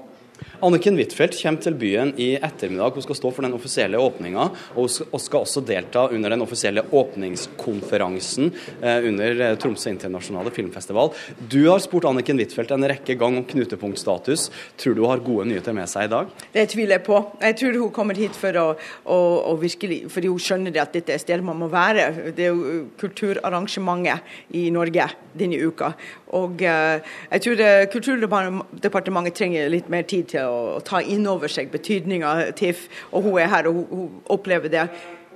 Anniken 0.64 0.96
Huitfeldt 0.98 1.37
kommer 1.38 1.62
til 1.62 1.77
byen 1.79 2.12
i 2.18 2.33
ettermiddag. 2.37 2.96
Hun 2.96 3.05
skal 3.05 3.18
stå 3.18 3.31
for 3.35 3.46
den 3.46 3.55
offisielle 3.57 4.01
åpninga, 4.03 4.48
og 4.74 4.88
hun 4.88 5.22
skal 5.22 5.44
også 5.44 5.62
delta 5.66 6.07
under 6.14 6.35
den 6.35 6.42
offisielle 6.42 6.83
åpningskonferansen 6.83 8.51
under 8.83 9.42
Tromsø 9.61 9.92
internasjonale 9.92 10.53
filmfestival. 10.55 11.12
Du 11.38 11.61
har 11.68 11.83
spurt 11.83 12.09
Anniken 12.11 12.40
Huitfeldt 12.40 12.74
en 12.74 12.88
rekke 12.90 13.16
gang 13.18 13.38
om 13.38 13.46
knutepunktstatus. 13.46 14.48
Tror 14.81 14.96
du 14.96 15.05
hun 15.05 15.12
har 15.12 15.24
gode 15.24 15.48
nyheter 15.51 15.77
med 15.77 15.90
seg 15.90 16.09
i 16.09 16.12
dag? 16.12 16.33
Det 16.55 16.66
tviler 16.72 16.98
jeg 16.98 17.07
på. 17.07 17.20
Jeg 17.42 17.59
tror 17.61 17.81
hun 17.83 17.94
kommer 17.94 18.18
hit 18.18 18.37
for 18.38 18.59
å, 18.61 18.66
å, 19.05 19.18
å 19.53 19.57
virkelig, 19.61 20.05
fordi 20.12 20.33
hun 20.33 20.42
skjønner 20.42 20.83
at 20.83 20.94
dette 20.96 21.14
er 21.14 21.22
stedet 21.22 21.46
man 21.46 21.61
må 21.61 21.70
være. 21.72 22.33
Det 22.37 22.48
er 22.48 22.55
jo 22.55 22.83
kulturarrangementet 23.01 24.55
i 24.59 24.68
Norge 24.74 25.09
denne 25.38 25.59
uka. 25.62 25.92
Og 26.37 26.61
uh, 26.61 26.99
jeg 27.33 27.45
tror 27.45 27.62
Kulturdepartementet 27.93 29.35
trenger 29.35 29.71
litt 29.73 29.88
mer 29.88 30.03
tid 30.09 30.35
til 30.35 30.49
å, 30.49 30.81
ta 30.85 31.01
inn 31.01 31.27
over 31.27 31.49
seg 31.49 31.71
betydninga 31.73 32.33
av 32.33 32.51
TIFF, 32.59 32.88
og 33.12 33.29
hun 33.29 33.38
er 33.41 33.53
her 33.53 33.71
og 33.71 33.85
hun 33.88 34.19
opplever 34.29 34.73
det. 34.73 34.88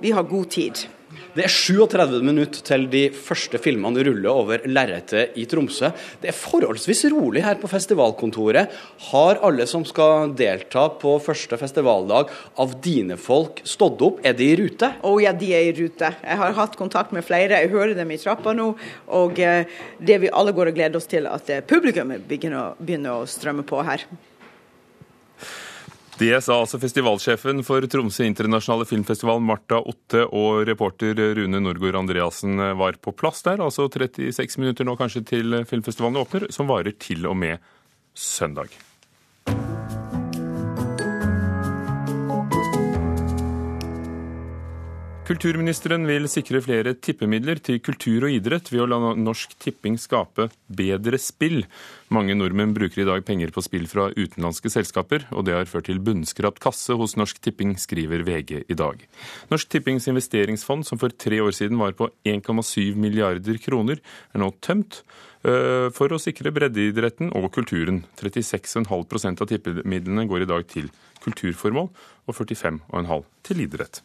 Vi 0.03 0.11
har 0.13 0.27
god 0.29 0.51
tid. 0.53 0.85
Det 1.33 1.45
er 1.47 1.51
37 1.51 2.19
minutter 2.25 2.61
til 2.65 2.85
de 2.91 3.03
første 3.13 3.59
filmene 3.61 4.03
ruller 4.05 4.29
over 4.29 4.65
lerretet 4.69 5.37
i 5.39 5.45
Tromsø. 5.49 5.89
Det 6.21 6.29
er 6.29 6.37
forholdsvis 6.37 7.05
rolig 7.13 7.43
her 7.45 7.57
på 7.61 7.69
festivalkontoret. 7.71 8.73
Har 9.09 9.41
alle 9.45 9.67
som 9.69 9.85
skal 9.87 10.33
delta 10.37 10.85
på 11.01 11.15
første 11.23 11.57
festivaldag 11.57 12.33
av 12.61 12.75
dine 12.83 13.17
folk 13.17 13.63
stått 13.67 14.03
opp? 14.05 14.21
Er 14.25 14.37
de 14.37 14.51
i 14.51 14.59
rute? 14.59 14.91
Å 15.01 15.13
oh, 15.13 15.21
ja, 15.23 15.33
de 15.33 15.53
er 15.57 15.69
i 15.69 15.77
rute. 15.77 16.11
Jeg 16.21 16.41
har 16.43 16.59
hatt 16.59 16.77
kontakt 16.79 17.15
med 17.15 17.25
flere. 17.25 17.63
Jeg 17.63 17.73
hører 17.73 17.95
dem 17.97 18.13
i 18.13 18.19
trappa 18.21 18.53
nå. 18.57 18.73
Og 19.17 19.41
uh, 19.41 19.81
det 19.97 20.21
vi 20.23 20.33
alle 20.33 20.53
går 20.53 20.73
og 20.73 20.77
gleder 20.77 21.01
oss 21.01 21.09
til, 21.09 21.29
at 21.29 21.49
publikum 21.69 22.13
begynner 22.29 23.15
å 23.15 23.25
strømme 23.29 23.65
på 23.67 23.81
her. 23.85 24.05
Det 26.19 26.35
sa 26.45 26.59
altså 26.61 26.77
festivalsjefen 26.77 27.63
for 27.65 27.85
Tromsø 27.89 28.27
internasjonale 28.27 28.85
filmfestival, 28.85 29.41
Marta 29.41 29.79
Otte, 29.81 30.27
og 30.29 30.61
reporter 30.69 31.17
Rune 31.39 31.61
Norgård 31.63 31.97
Andreassen 32.03 32.61
var 32.77 32.99
på 33.01 33.15
plass 33.17 33.41
der. 33.47 33.63
Altså 33.65 33.89
36 33.89 34.61
minutter 34.61 34.85
nå 34.85 34.93
kanskje 34.99 35.25
til 35.33 35.63
filmfestivalen 35.65 36.21
åpner, 36.21 36.47
som 36.53 36.69
varer 36.69 36.93
til 37.01 37.25
og 37.25 37.39
med 37.41 37.57
søndag. 38.13 38.69
Kulturministeren 45.23 46.03
vil 46.03 46.25
sikre 46.27 46.59
flere 46.59 46.91
tippemidler 46.99 47.61
til 47.63 47.77
kultur 47.79 48.25
og 48.27 48.33
idrett 48.35 48.67
ved 48.73 48.81
å 48.83 48.87
la 48.91 48.97
Norsk 49.15 49.53
Tipping 49.55 49.95
skape 49.95 50.49
bedre 50.67 51.15
spill. 51.15 51.63
Mange 52.11 52.35
nordmenn 52.35 52.73
bruker 52.75 53.05
i 53.05 53.07
dag 53.07 53.23
penger 53.23 53.53
på 53.55 53.63
spill 53.63 53.87
fra 53.87 54.09
utenlandske 54.17 54.73
selskaper, 54.73 55.23
og 55.31 55.47
det 55.47 55.55
har 55.55 55.71
ført 55.71 55.87
til 55.87 56.03
bunnskrapt 56.03 56.59
kasse 56.63 56.99
hos 56.99 57.15
Norsk 57.15 57.39
Tipping, 57.39 57.77
skriver 57.79 58.25
VG 58.27 58.65
i 58.67 58.75
dag. 58.75 58.99
Norsk 59.47 59.71
Tippings 59.71 60.09
investeringsfond, 60.11 60.83
som 60.83 60.99
for 60.99 61.15
tre 61.15 61.39
år 61.39 61.55
siden 61.55 61.79
var 61.79 61.95
på 61.95 62.11
1,7 62.27 62.91
milliarder 62.99 63.63
kroner, 63.63 64.03
er 64.35 64.43
nå 64.43 64.51
tømt 64.59 65.05
for 65.43 66.11
å 66.11 66.19
sikre 66.19 66.51
breddeidretten 66.55 67.31
og 67.31 67.47
kulturen. 67.55 68.03
36,5% 68.19 69.43
av 69.43 69.55
tippemidlene 69.55 70.27
går 70.27 70.43
i 70.43 70.51
dag 70.51 70.67
til 70.67 70.91
kulturformål, 71.23 71.93
og 72.27 72.43
45,5 72.43 73.29
til 73.47 73.69
idrett. 73.71 74.03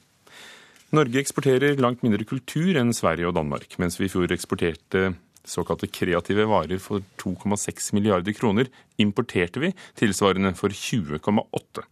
Norge 0.88 1.20
eksporterer 1.20 1.76
langt 1.84 2.00
mindre 2.00 2.24
kultur 2.24 2.76
enn 2.80 2.94
Sverige 2.96 3.28
og 3.28 3.34
Danmark. 3.36 3.74
Mens 3.76 3.98
vi 4.00 4.06
i 4.06 4.12
fjor 4.12 4.32
eksporterte 4.32 5.10
såkalte 5.48 5.88
kreative 5.92 6.46
varer 6.48 6.80
for 6.80 7.04
2,6 7.20 7.92
milliarder 7.96 8.32
kroner, 8.36 8.70
importerte 8.96 9.60
vi 9.60 9.74
tilsvarende 10.00 10.54
for 10.56 10.72
20,8. 10.72 11.84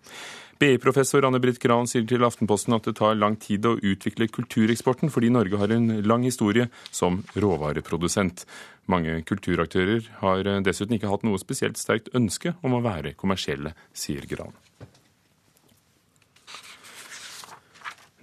BI-professor 0.56 1.26
Anne-Britt 1.28 1.60
Gran 1.60 1.84
sier 1.84 2.06
til 2.08 2.24
Aftenposten 2.24 2.72
at 2.72 2.88
det 2.88 2.96
tar 2.96 3.18
lang 3.20 3.36
tid 3.36 3.68
å 3.68 3.74
utvikle 3.76 4.30
kultureksporten, 4.32 5.12
fordi 5.12 5.28
Norge 5.28 5.60
har 5.60 5.76
en 5.76 5.98
lang 6.08 6.24
historie 6.24 6.70
som 6.88 7.20
råvareprodusent. 7.36 8.46
Mange 8.88 9.20
kulturaktører 9.28 10.08
har 10.22 10.48
dessuten 10.64 10.96
ikke 10.96 11.12
hatt 11.12 11.28
noe 11.28 11.40
spesielt 11.42 11.76
sterkt 11.76 12.08
ønske 12.16 12.56
om 12.64 12.78
å 12.78 12.84
være 12.86 13.12
kommersielle, 13.20 13.76
sier 13.92 14.24
Gran. 14.30 14.56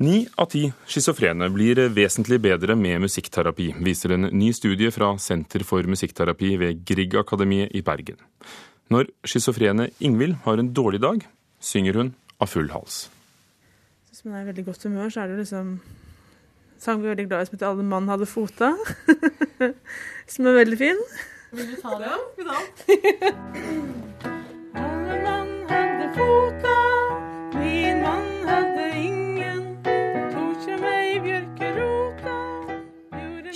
Ni 0.02 0.24
av 0.42 0.50
ti 0.50 0.64
schizofrene 0.90 1.52
blir 1.54 1.78
vesentlig 1.94 2.40
bedre 2.42 2.74
med 2.76 3.04
musikkterapi, 3.04 3.68
viser 3.86 4.16
en 4.16 4.26
ny 4.34 4.50
studie 4.58 4.90
fra 4.92 5.12
Senter 5.22 5.62
for 5.68 5.86
musikkterapi 5.86 6.56
ved 6.58 6.82
Grieg-akademiet 6.88 7.76
i 7.78 7.84
Bergen. 7.86 8.18
Når 8.90 9.12
schizofrene 9.28 9.92
Ingvild 10.02 10.40
har 10.48 10.58
en 10.58 10.72
dårlig 10.74 11.02
dag, 11.04 11.22
synger 11.62 12.00
hun 12.02 12.16
av 12.42 12.50
full 12.50 12.72
hals. 12.74 13.06
Hvis 14.10 14.26
man 14.26 14.40
er 14.40 14.48
i 14.48 14.50
veldig 14.50 14.66
godt 14.66 14.84
humør, 14.90 15.14
så 15.14 15.22
er 15.22 15.30
det 15.30 15.38
jo 15.38 15.44
liksom 15.46 15.78
sang 16.84 17.00
vi 17.00 17.08
er 17.08 17.14
veldig 17.14 17.30
glad 17.30 17.42
i 17.42 17.46
som 17.46 17.56
heter 17.56 17.68
'Alle 17.70 17.84
mann 17.84 18.10
hadde 18.10 18.26
fota', 18.26 18.74
som 20.34 20.48
er 20.48 20.54
veldig 20.58 20.78
fin. 20.78 21.00
Vil 21.54 21.70
du 21.70 21.76
ta 21.82 21.90
det? 22.02 22.10
Ja, 22.10 22.18
Alle 24.74 25.22
mann 25.24 25.54
hadde 25.70 26.08
fota, 26.18 27.03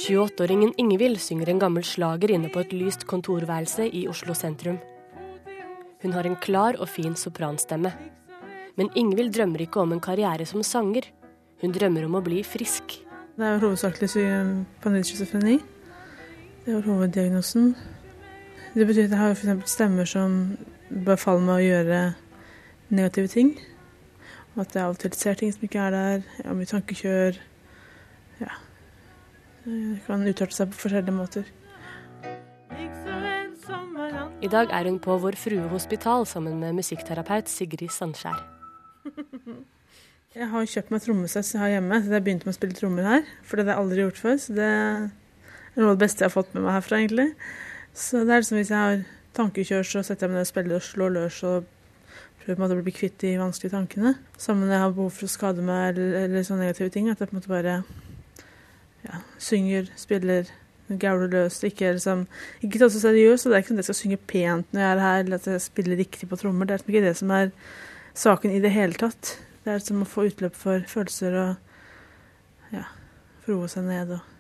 28-åringen 0.08 0.72
Ingvild 0.80 1.20
synger 1.20 1.50
en 1.52 1.60
gammel 1.60 1.84
slager 1.84 2.32
inne 2.32 2.48
på 2.48 2.62
et 2.64 2.72
lyst 2.72 3.02
kontorværelse 3.10 3.90
i 3.92 4.06
Oslo 4.08 4.32
sentrum. 4.38 4.78
Hun 6.00 6.14
har 6.16 6.28
en 6.30 6.38
klar 6.40 6.78
og 6.80 6.88
fin 6.88 7.16
sopranstemme. 7.20 7.92
Men 8.80 8.92
Ingvild 8.96 9.34
drømmer 9.36 9.66
ikke 9.66 9.82
om 9.82 9.92
en 9.92 10.04
karriere 10.04 10.46
som 10.48 10.64
sanger. 10.64 11.10
Hun 11.60 11.74
drømmer 11.76 12.06
om 12.08 12.16
å 12.16 12.22
bli 12.24 12.40
frisk. 12.48 12.96
Det 13.36 13.50
er 13.50 13.60
hovedsakelig 13.60 14.08
panelschizofreni. 14.84 15.58
Det 16.64 16.76
jo 16.78 16.84
hoveddiagnosen. 16.86 17.74
Det 18.78 18.88
betyr 18.88 19.10
at 19.10 19.16
jeg 19.16 19.20
har 19.20 19.36
eksempel 19.36 19.74
stemmer 19.74 20.08
som 20.08 20.38
befaller 20.88 21.44
meg 21.50 21.58
å 21.58 21.66
gjøre 21.66 22.00
negative 22.96 23.34
ting. 23.34 23.52
Og 24.56 24.64
at 24.64 24.72
jeg 24.78 24.86
av 24.86 24.96
og 24.96 25.04
til 25.04 25.20
ser 25.20 25.36
ting 25.42 25.52
som 25.52 25.68
ikke 25.68 25.84
er 25.90 25.98
der. 25.98 26.24
Jeg 26.38 26.48
har 26.48 26.58
mye 26.62 26.72
tankekjør. 26.72 27.42
Ja. 28.46 28.56
Kan 30.06 30.24
utarte 30.24 30.56
seg 30.56 30.70
på 30.72 30.86
forskjellige 30.86 31.16
måter. 31.16 31.48
I 34.38 34.48
dag 34.48 34.70
er 34.72 34.88
hun 34.88 35.00
på 35.04 35.18
Vår 35.20 35.36
Frue 35.36 35.66
hospital 35.72 36.24
sammen 36.30 36.60
med 36.62 36.78
musikkterapeut 36.78 37.50
Sigrid 37.52 37.92
Sandskjær. 37.92 38.38
Jeg 40.38 40.48
har 40.52 40.68
kjøpt 40.70 40.92
meg 40.94 41.02
trommesett 41.02 41.50
har 41.58 41.72
hjemme. 41.72 41.98
så 42.04 42.14
Jeg 42.14 42.24
begynte 42.24 42.46
med 42.46 42.54
å 42.54 42.58
spille 42.60 42.78
trommer 42.78 43.08
her, 43.10 43.30
for 43.44 43.58
det 43.58 43.66
har 43.66 43.74
jeg 43.74 43.84
aldri 43.84 44.04
gjort 44.04 44.20
før. 44.22 44.36
Så 44.38 44.54
det 44.54 44.68
er 44.68 45.08
noe 45.80 45.88
av 45.88 45.96
det 45.96 46.04
beste 46.04 46.22
jeg 46.22 46.30
har 46.30 46.36
fått 46.36 46.52
med 46.54 46.62
meg 46.68 46.76
herfra, 46.76 47.00
egentlig. 47.02 47.26
Så 47.98 48.22
det 48.22 48.36
er 48.36 48.44
liksom 48.44 48.60
hvis 48.60 48.74
jeg 48.76 48.84
har 48.84 49.02
tankekjør, 49.40 49.88
så 49.88 50.04
setter 50.06 50.28
jeg 50.28 50.34
meg 50.36 50.38
ned 50.38 50.46
og 50.46 50.52
spiller 50.52 50.78
og 50.78 50.86
slår 50.86 51.16
løs 51.16 51.40
og 51.48 51.72
prøver 52.44 52.52
på 52.52 52.58
en 52.60 52.64
måte 52.68 52.78
å 52.78 52.86
bli 52.86 52.96
kvitt 53.00 53.18
de 53.24 53.34
vanskelige 53.42 53.74
tankene. 53.74 54.14
Sammen 54.38 54.68
med 54.68 54.78
jeg 54.78 54.84
har 54.86 54.94
behov 55.00 55.16
for 55.18 55.26
å 55.26 55.34
skade 55.40 55.66
meg 55.66 55.96
eller, 55.96 56.14
eller 56.28 56.46
sånne 56.46 56.68
negative 56.68 56.94
ting. 56.94 57.10
At 57.10 57.18
jeg 57.18 57.32
på 57.32 57.34
en 57.34 57.42
måte 57.42 57.56
bare 57.56 57.80
ja, 59.06 59.22
synger, 59.42 59.92
spiller, 60.00 60.50
gauler 61.02 61.32
løs. 61.32 61.60
Ikke, 61.68 61.92
liksom, 61.98 62.26
ikke 62.62 62.80
ta 62.80 62.88
det 62.88 62.96
så 62.96 63.04
seriøst. 63.08 63.46
og 63.46 63.52
Det 63.52 63.58
er 63.58 63.66
ikke 63.66 63.74
sånn 63.74 63.80
at 63.80 63.84
jeg 63.84 63.90
skal 63.90 64.00
synge 64.02 64.22
pent 64.32 64.74
når 64.74 64.84
jeg 64.84 64.94
er 64.94 65.04
her, 65.04 65.20
eller 65.26 65.42
at 65.42 65.52
jeg 65.52 65.66
spiller 65.66 66.02
riktig 66.02 66.30
på 66.30 66.40
trommer. 66.40 66.68
Det 66.68 66.76
er 66.76 66.82
liksom 66.82 66.96
ikke 66.96 67.06
det 67.08 67.18
som 67.20 67.36
er 67.36 67.52
saken 68.18 68.56
i 68.56 68.64
det 68.64 68.74
hele 68.74 68.98
tatt. 68.98 69.36
Det 69.66 69.76
er 69.76 69.84
som 69.84 70.02
å 70.04 70.08
få 70.08 70.30
utløp 70.30 70.56
for 70.56 70.84
følelser 70.88 71.38
og 71.42 72.74
ja, 72.76 72.88
roe 73.48 73.70
seg 73.72 73.88
ned 73.88 74.18
og 74.18 74.34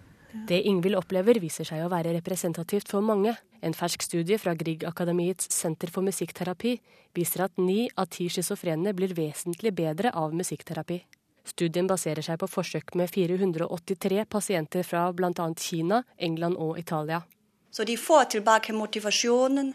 Det 0.48 0.60
Ingvild 0.70 0.98
opplever 1.00 1.39
viser 1.41 1.65
seg 1.65 1.82
å 1.82 1.89
være 1.89 2.12
representativt 2.13 2.91
for 2.91 3.02
mange. 3.02 3.34
En 3.63 3.74
fersk 3.74 4.04
studie 4.06 4.38
fra 4.38 4.54
Grieg-akademiets 4.56 5.50
Senter 5.56 5.89
for 5.89 6.06
musikkterapi 6.06 6.76
viser 7.17 7.48
at 7.48 7.58
ni 7.58 7.88
av 7.98 8.12
ti 8.13 8.28
schizofrene 8.30 8.93
blir 8.93 9.15
vesentlig 9.17 9.74
bedre 9.74 10.12
av 10.13 10.36
musikkterapi. 10.38 11.00
Studien 11.48 11.88
baserer 11.88 12.26
seg 12.26 12.40
på 12.42 12.50
forsøk 12.52 12.94
med 13.00 13.12
483 13.14 14.26
pasienter 14.30 14.84
fra 14.84 15.08
bl.a. 15.16 15.48
Kina, 15.58 16.04
England 16.18 16.60
og 16.60 16.80
Italia. 16.80 17.22
Så 17.72 17.86
de 17.88 17.98
får 17.98 18.32
tilbake 18.36 18.74
motivasjonen, 18.74 19.74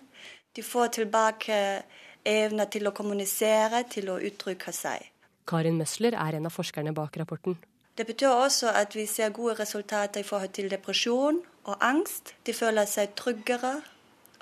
de 0.53 0.63
får 0.63 0.95
tilbake 0.99 1.59
evne 2.29 2.67
til 2.71 2.87
å 2.87 2.95
kommunisere, 2.95 3.85
til 3.91 4.11
å 4.13 4.19
uttrykke 4.21 4.73
seg. 4.75 5.09
Karin 5.49 5.79
Møsler 5.79 6.15
er 6.15 6.39
en 6.39 6.47
av 6.47 6.55
forskerne 6.55 6.95
bak 6.95 7.17
rapporten. 7.19 7.57
Det 7.97 8.07
betyr 8.09 8.31
også 8.31 8.73
at 8.73 8.95
vi 8.97 9.05
ser 9.07 9.35
gode 9.37 9.59
resultater 9.59 10.23
i 10.23 10.27
forhold 10.27 10.55
til 10.57 10.71
depresjon 10.73 11.43
og 11.65 11.75
angst. 11.85 12.35
De 12.47 12.55
føler 12.57 12.89
seg 12.89 13.13
tryggere 13.19 13.75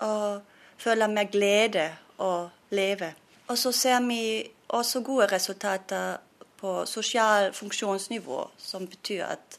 og 0.06 0.42
føler 0.80 1.10
mer 1.10 1.30
glede 1.32 1.88
å 2.22 2.48
leve. 2.70 3.14
Og 3.50 3.58
så 3.58 3.72
ser 3.74 3.98
vi 4.06 4.44
også 4.68 5.02
gode 5.02 5.26
resultater 5.32 6.20
på 6.60 6.84
sosial 6.86 7.52
funksjonsnivå, 7.56 8.42
som 8.58 8.86
betyr 8.90 9.24
at 9.24 9.58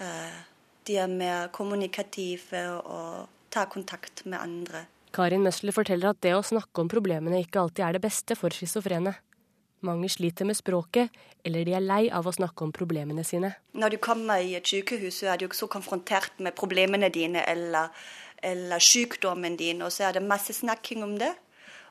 eh, 0.00 0.38
de 0.88 0.96
er 1.00 1.10
mer 1.10 1.48
kommunikative 1.52 2.62
og 2.84 3.28
tar 3.52 3.70
kontakt 3.72 4.24
med 4.26 4.38
andre. 4.40 4.84
Karin 5.14 5.42
Møsler 5.44 5.72
forteller 5.72 6.12
at 6.12 6.20
det 6.24 6.34
å 6.36 6.44
snakke 6.44 6.82
om 6.82 6.90
problemene 6.92 7.40
ikke 7.40 7.62
alltid 7.62 7.84
er 7.86 7.96
det 7.96 8.04
beste 8.04 8.36
for 8.36 8.52
schizofrene. 8.54 9.14
Mange 9.86 10.08
sliter 10.10 10.44
med 10.44 10.58
språket, 10.58 11.14
eller 11.46 11.64
de 11.64 11.74
er 11.78 11.84
lei 11.84 12.00
av 12.10 12.26
å 12.26 12.34
snakke 12.34 12.66
om 12.66 12.72
problemene 12.74 13.22
sine. 13.24 13.52
Når 13.78 13.94
du 13.94 13.98
kommer 14.02 14.42
i 14.42 14.56
et 14.58 14.66
sykehus, 14.66 15.20
så 15.20 15.30
er 15.32 15.38
du 15.38 15.46
ikke 15.46 15.60
så 15.60 15.68
konfrontert 15.70 16.40
med 16.42 16.56
problemene 16.58 17.12
dine 17.14 17.44
eller, 17.46 17.92
eller 18.42 18.82
sykdommen 18.82 19.56
din, 19.56 19.84
og 19.86 19.94
så 19.94 20.08
er 20.08 20.18
det 20.18 20.26
masse 20.26 20.56
snakking 20.58 21.06
om 21.06 21.14
det. 21.20 21.30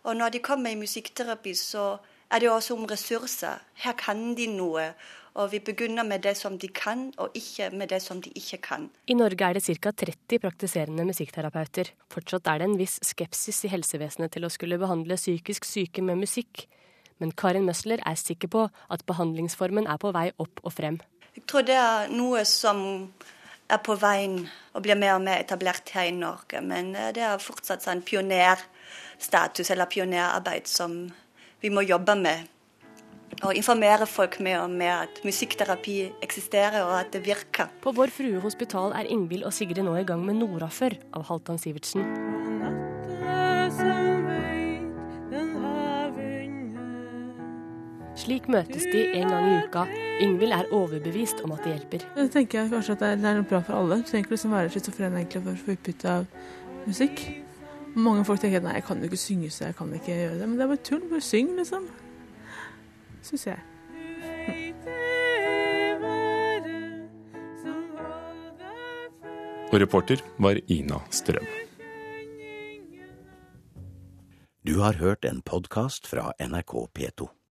Og 0.04 0.20
når 0.20 0.36
de 0.36 0.44
kommer 0.44 0.76
i 0.76 0.80
musikkterapi, 0.80 1.56
så 1.56 1.96
er 2.32 2.44
det 2.44 2.50
også 2.52 2.76
om 2.76 2.88
ressurser. 2.90 3.62
Her 3.84 3.96
kan 3.98 4.34
de 4.38 4.48
noe. 4.52 4.92
Og 5.38 5.52
vi 5.52 5.60
begynner 5.62 6.02
med 6.04 6.24
det 6.26 6.34
som 6.38 6.56
de 6.58 6.68
kan, 6.74 7.12
og 7.22 7.36
ikke 7.38 7.70
med 7.70 7.92
det 7.92 8.00
som 8.02 8.22
de 8.22 8.32
ikke 8.34 8.58
kan. 8.58 8.88
I 9.06 9.14
Norge 9.14 9.46
er 9.46 9.54
det 9.54 9.64
ca. 9.68 9.92
30 9.92 10.40
praktiserende 10.42 11.06
musikkterapeuter. 11.06 11.92
Fortsatt 12.10 12.50
er 12.50 12.58
det 12.58 12.70
en 12.72 12.80
viss 12.80 12.98
skepsis 13.06 13.62
i 13.68 13.70
helsevesenet 13.70 14.34
til 14.34 14.48
å 14.48 14.50
skulle 14.50 14.80
behandle 14.82 15.20
psykisk 15.20 15.68
syke 15.70 16.02
med 16.02 16.18
musikk. 16.24 16.66
Men 17.22 17.36
Karin 17.38 17.70
Møsler 17.70 18.02
er 18.02 18.18
sikker 18.18 18.50
på 18.50 18.66
at 18.66 19.06
behandlingsformen 19.06 19.86
er 19.86 20.02
på 20.02 20.10
vei 20.16 20.32
opp 20.42 20.64
og 20.64 20.74
frem. 20.74 20.98
Jeg 21.38 21.46
tror 21.46 21.70
det 21.70 21.78
er 21.78 22.10
noe 22.10 22.42
som 22.50 22.82
er 23.70 23.82
på 23.84 23.94
veien 24.00 24.40
og 24.74 24.82
blir 24.86 24.98
mer 24.98 25.20
og 25.20 25.26
mer 25.28 25.44
etablert 25.44 25.94
her 25.94 26.10
i 26.10 26.18
Norge. 26.18 26.64
Men 26.66 26.96
det 27.14 27.22
er 27.22 27.38
fortsatt 27.42 27.86
sånn 27.86 28.02
pionerstatus 28.02 29.70
eller 29.70 29.90
pionerarbeid 29.92 30.66
som 30.72 31.04
vi 31.62 31.72
må 31.74 31.84
jobbe 31.86 32.16
med. 32.20 32.46
Og 33.44 33.54
informere 33.54 34.08
folk 34.10 34.40
med, 34.40 34.56
og 34.58 34.72
mer 34.72 35.04
at 35.06 35.20
musikkterapi 35.26 35.98
eksisterer 36.26 36.82
og 36.86 36.96
at 37.00 37.12
det 37.14 37.26
virker. 37.26 37.70
På 37.84 37.94
Vår 37.94 38.10
Frue 38.14 38.42
hospital 38.42 38.96
er 38.98 39.10
Ingvild 39.14 39.46
og 39.46 39.54
Sigrid 39.54 39.84
nå 39.86 39.94
i 40.00 40.06
gang 40.08 40.24
med 40.26 40.40
Norafør 40.40 40.98
av 41.14 41.28
Halvdan 41.30 41.62
Sivertsen. 41.62 42.06
Slik 48.18 48.48
møtes 48.50 48.88
de 48.90 49.04
en 49.20 49.30
gang 49.30 49.46
i 49.52 49.58
uka. 49.68 49.86
Ingvild 50.24 50.56
er 50.56 50.72
overbevist 50.74 51.44
om 51.46 51.54
at 51.54 51.62
det 51.64 51.76
hjelper. 51.76 52.08
Jeg 52.18 52.32
tenker 52.34 52.64
jeg 52.64 52.72
kanskje 52.74 52.96
at 52.98 53.04
det 53.04 53.12
er, 53.12 53.20
det 53.22 53.30
er 53.30 53.38
noe 53.38 53.50
bra 53.52 53.62
for 53.62 53.78
alle. 53.78 54.02
Du 54.02 54.10
trenger 54.10 54.26
ikke 54.26 54.34
liksom 54.34 54.56
være 54.58 54.74
schizofren 54.74 55.20
for 55.36 55.54
å 55.54 55.60
få 55.62 55.76
utbytte 55.78 56.16
av 56.16 56.26
musikk. 56.88 57.47
Mange 57.98 58.22
folk 58.28 58.38
tenker 58.44 58.60
at 58.62 58.66
nei, 58.68 58.76
jeg 58.78 58.86
kan 58.86 59.00
jo 59.02 59.08
ikke 59.10 59.18
synge, 59.18 59.50
så 59.50 59.72
jeg 59.72 59.76
kan 59.78 59.94
ikke 59.94 60.14
gjøre 60.14 60.38
det. 60.38 60.46
Men 60.50 60.60
det 60.60 60.66
er 60.66 60.70
bare 60.70 60.84
tull. 60.86 61.06
Bare 61.10 61.24
syng, 61.26 61.56
liksom. 61.58 61.88
Syns 63.26 63.48
jeg. 63.48 63.58
Og 69.68 69.82
reporter 69.82 70.22
var 70.40 70.62
Ina 70.72 71.02
Strøm. 71.12 71.50
Du 74.68 74.78
har 74.84 75.02
hørt 75.02 75.26
en 75.26 75.42
podkast 75.42 76.08
fra 76.08 76.32
NRK 76.40 76.78
P2. 76.94 77.37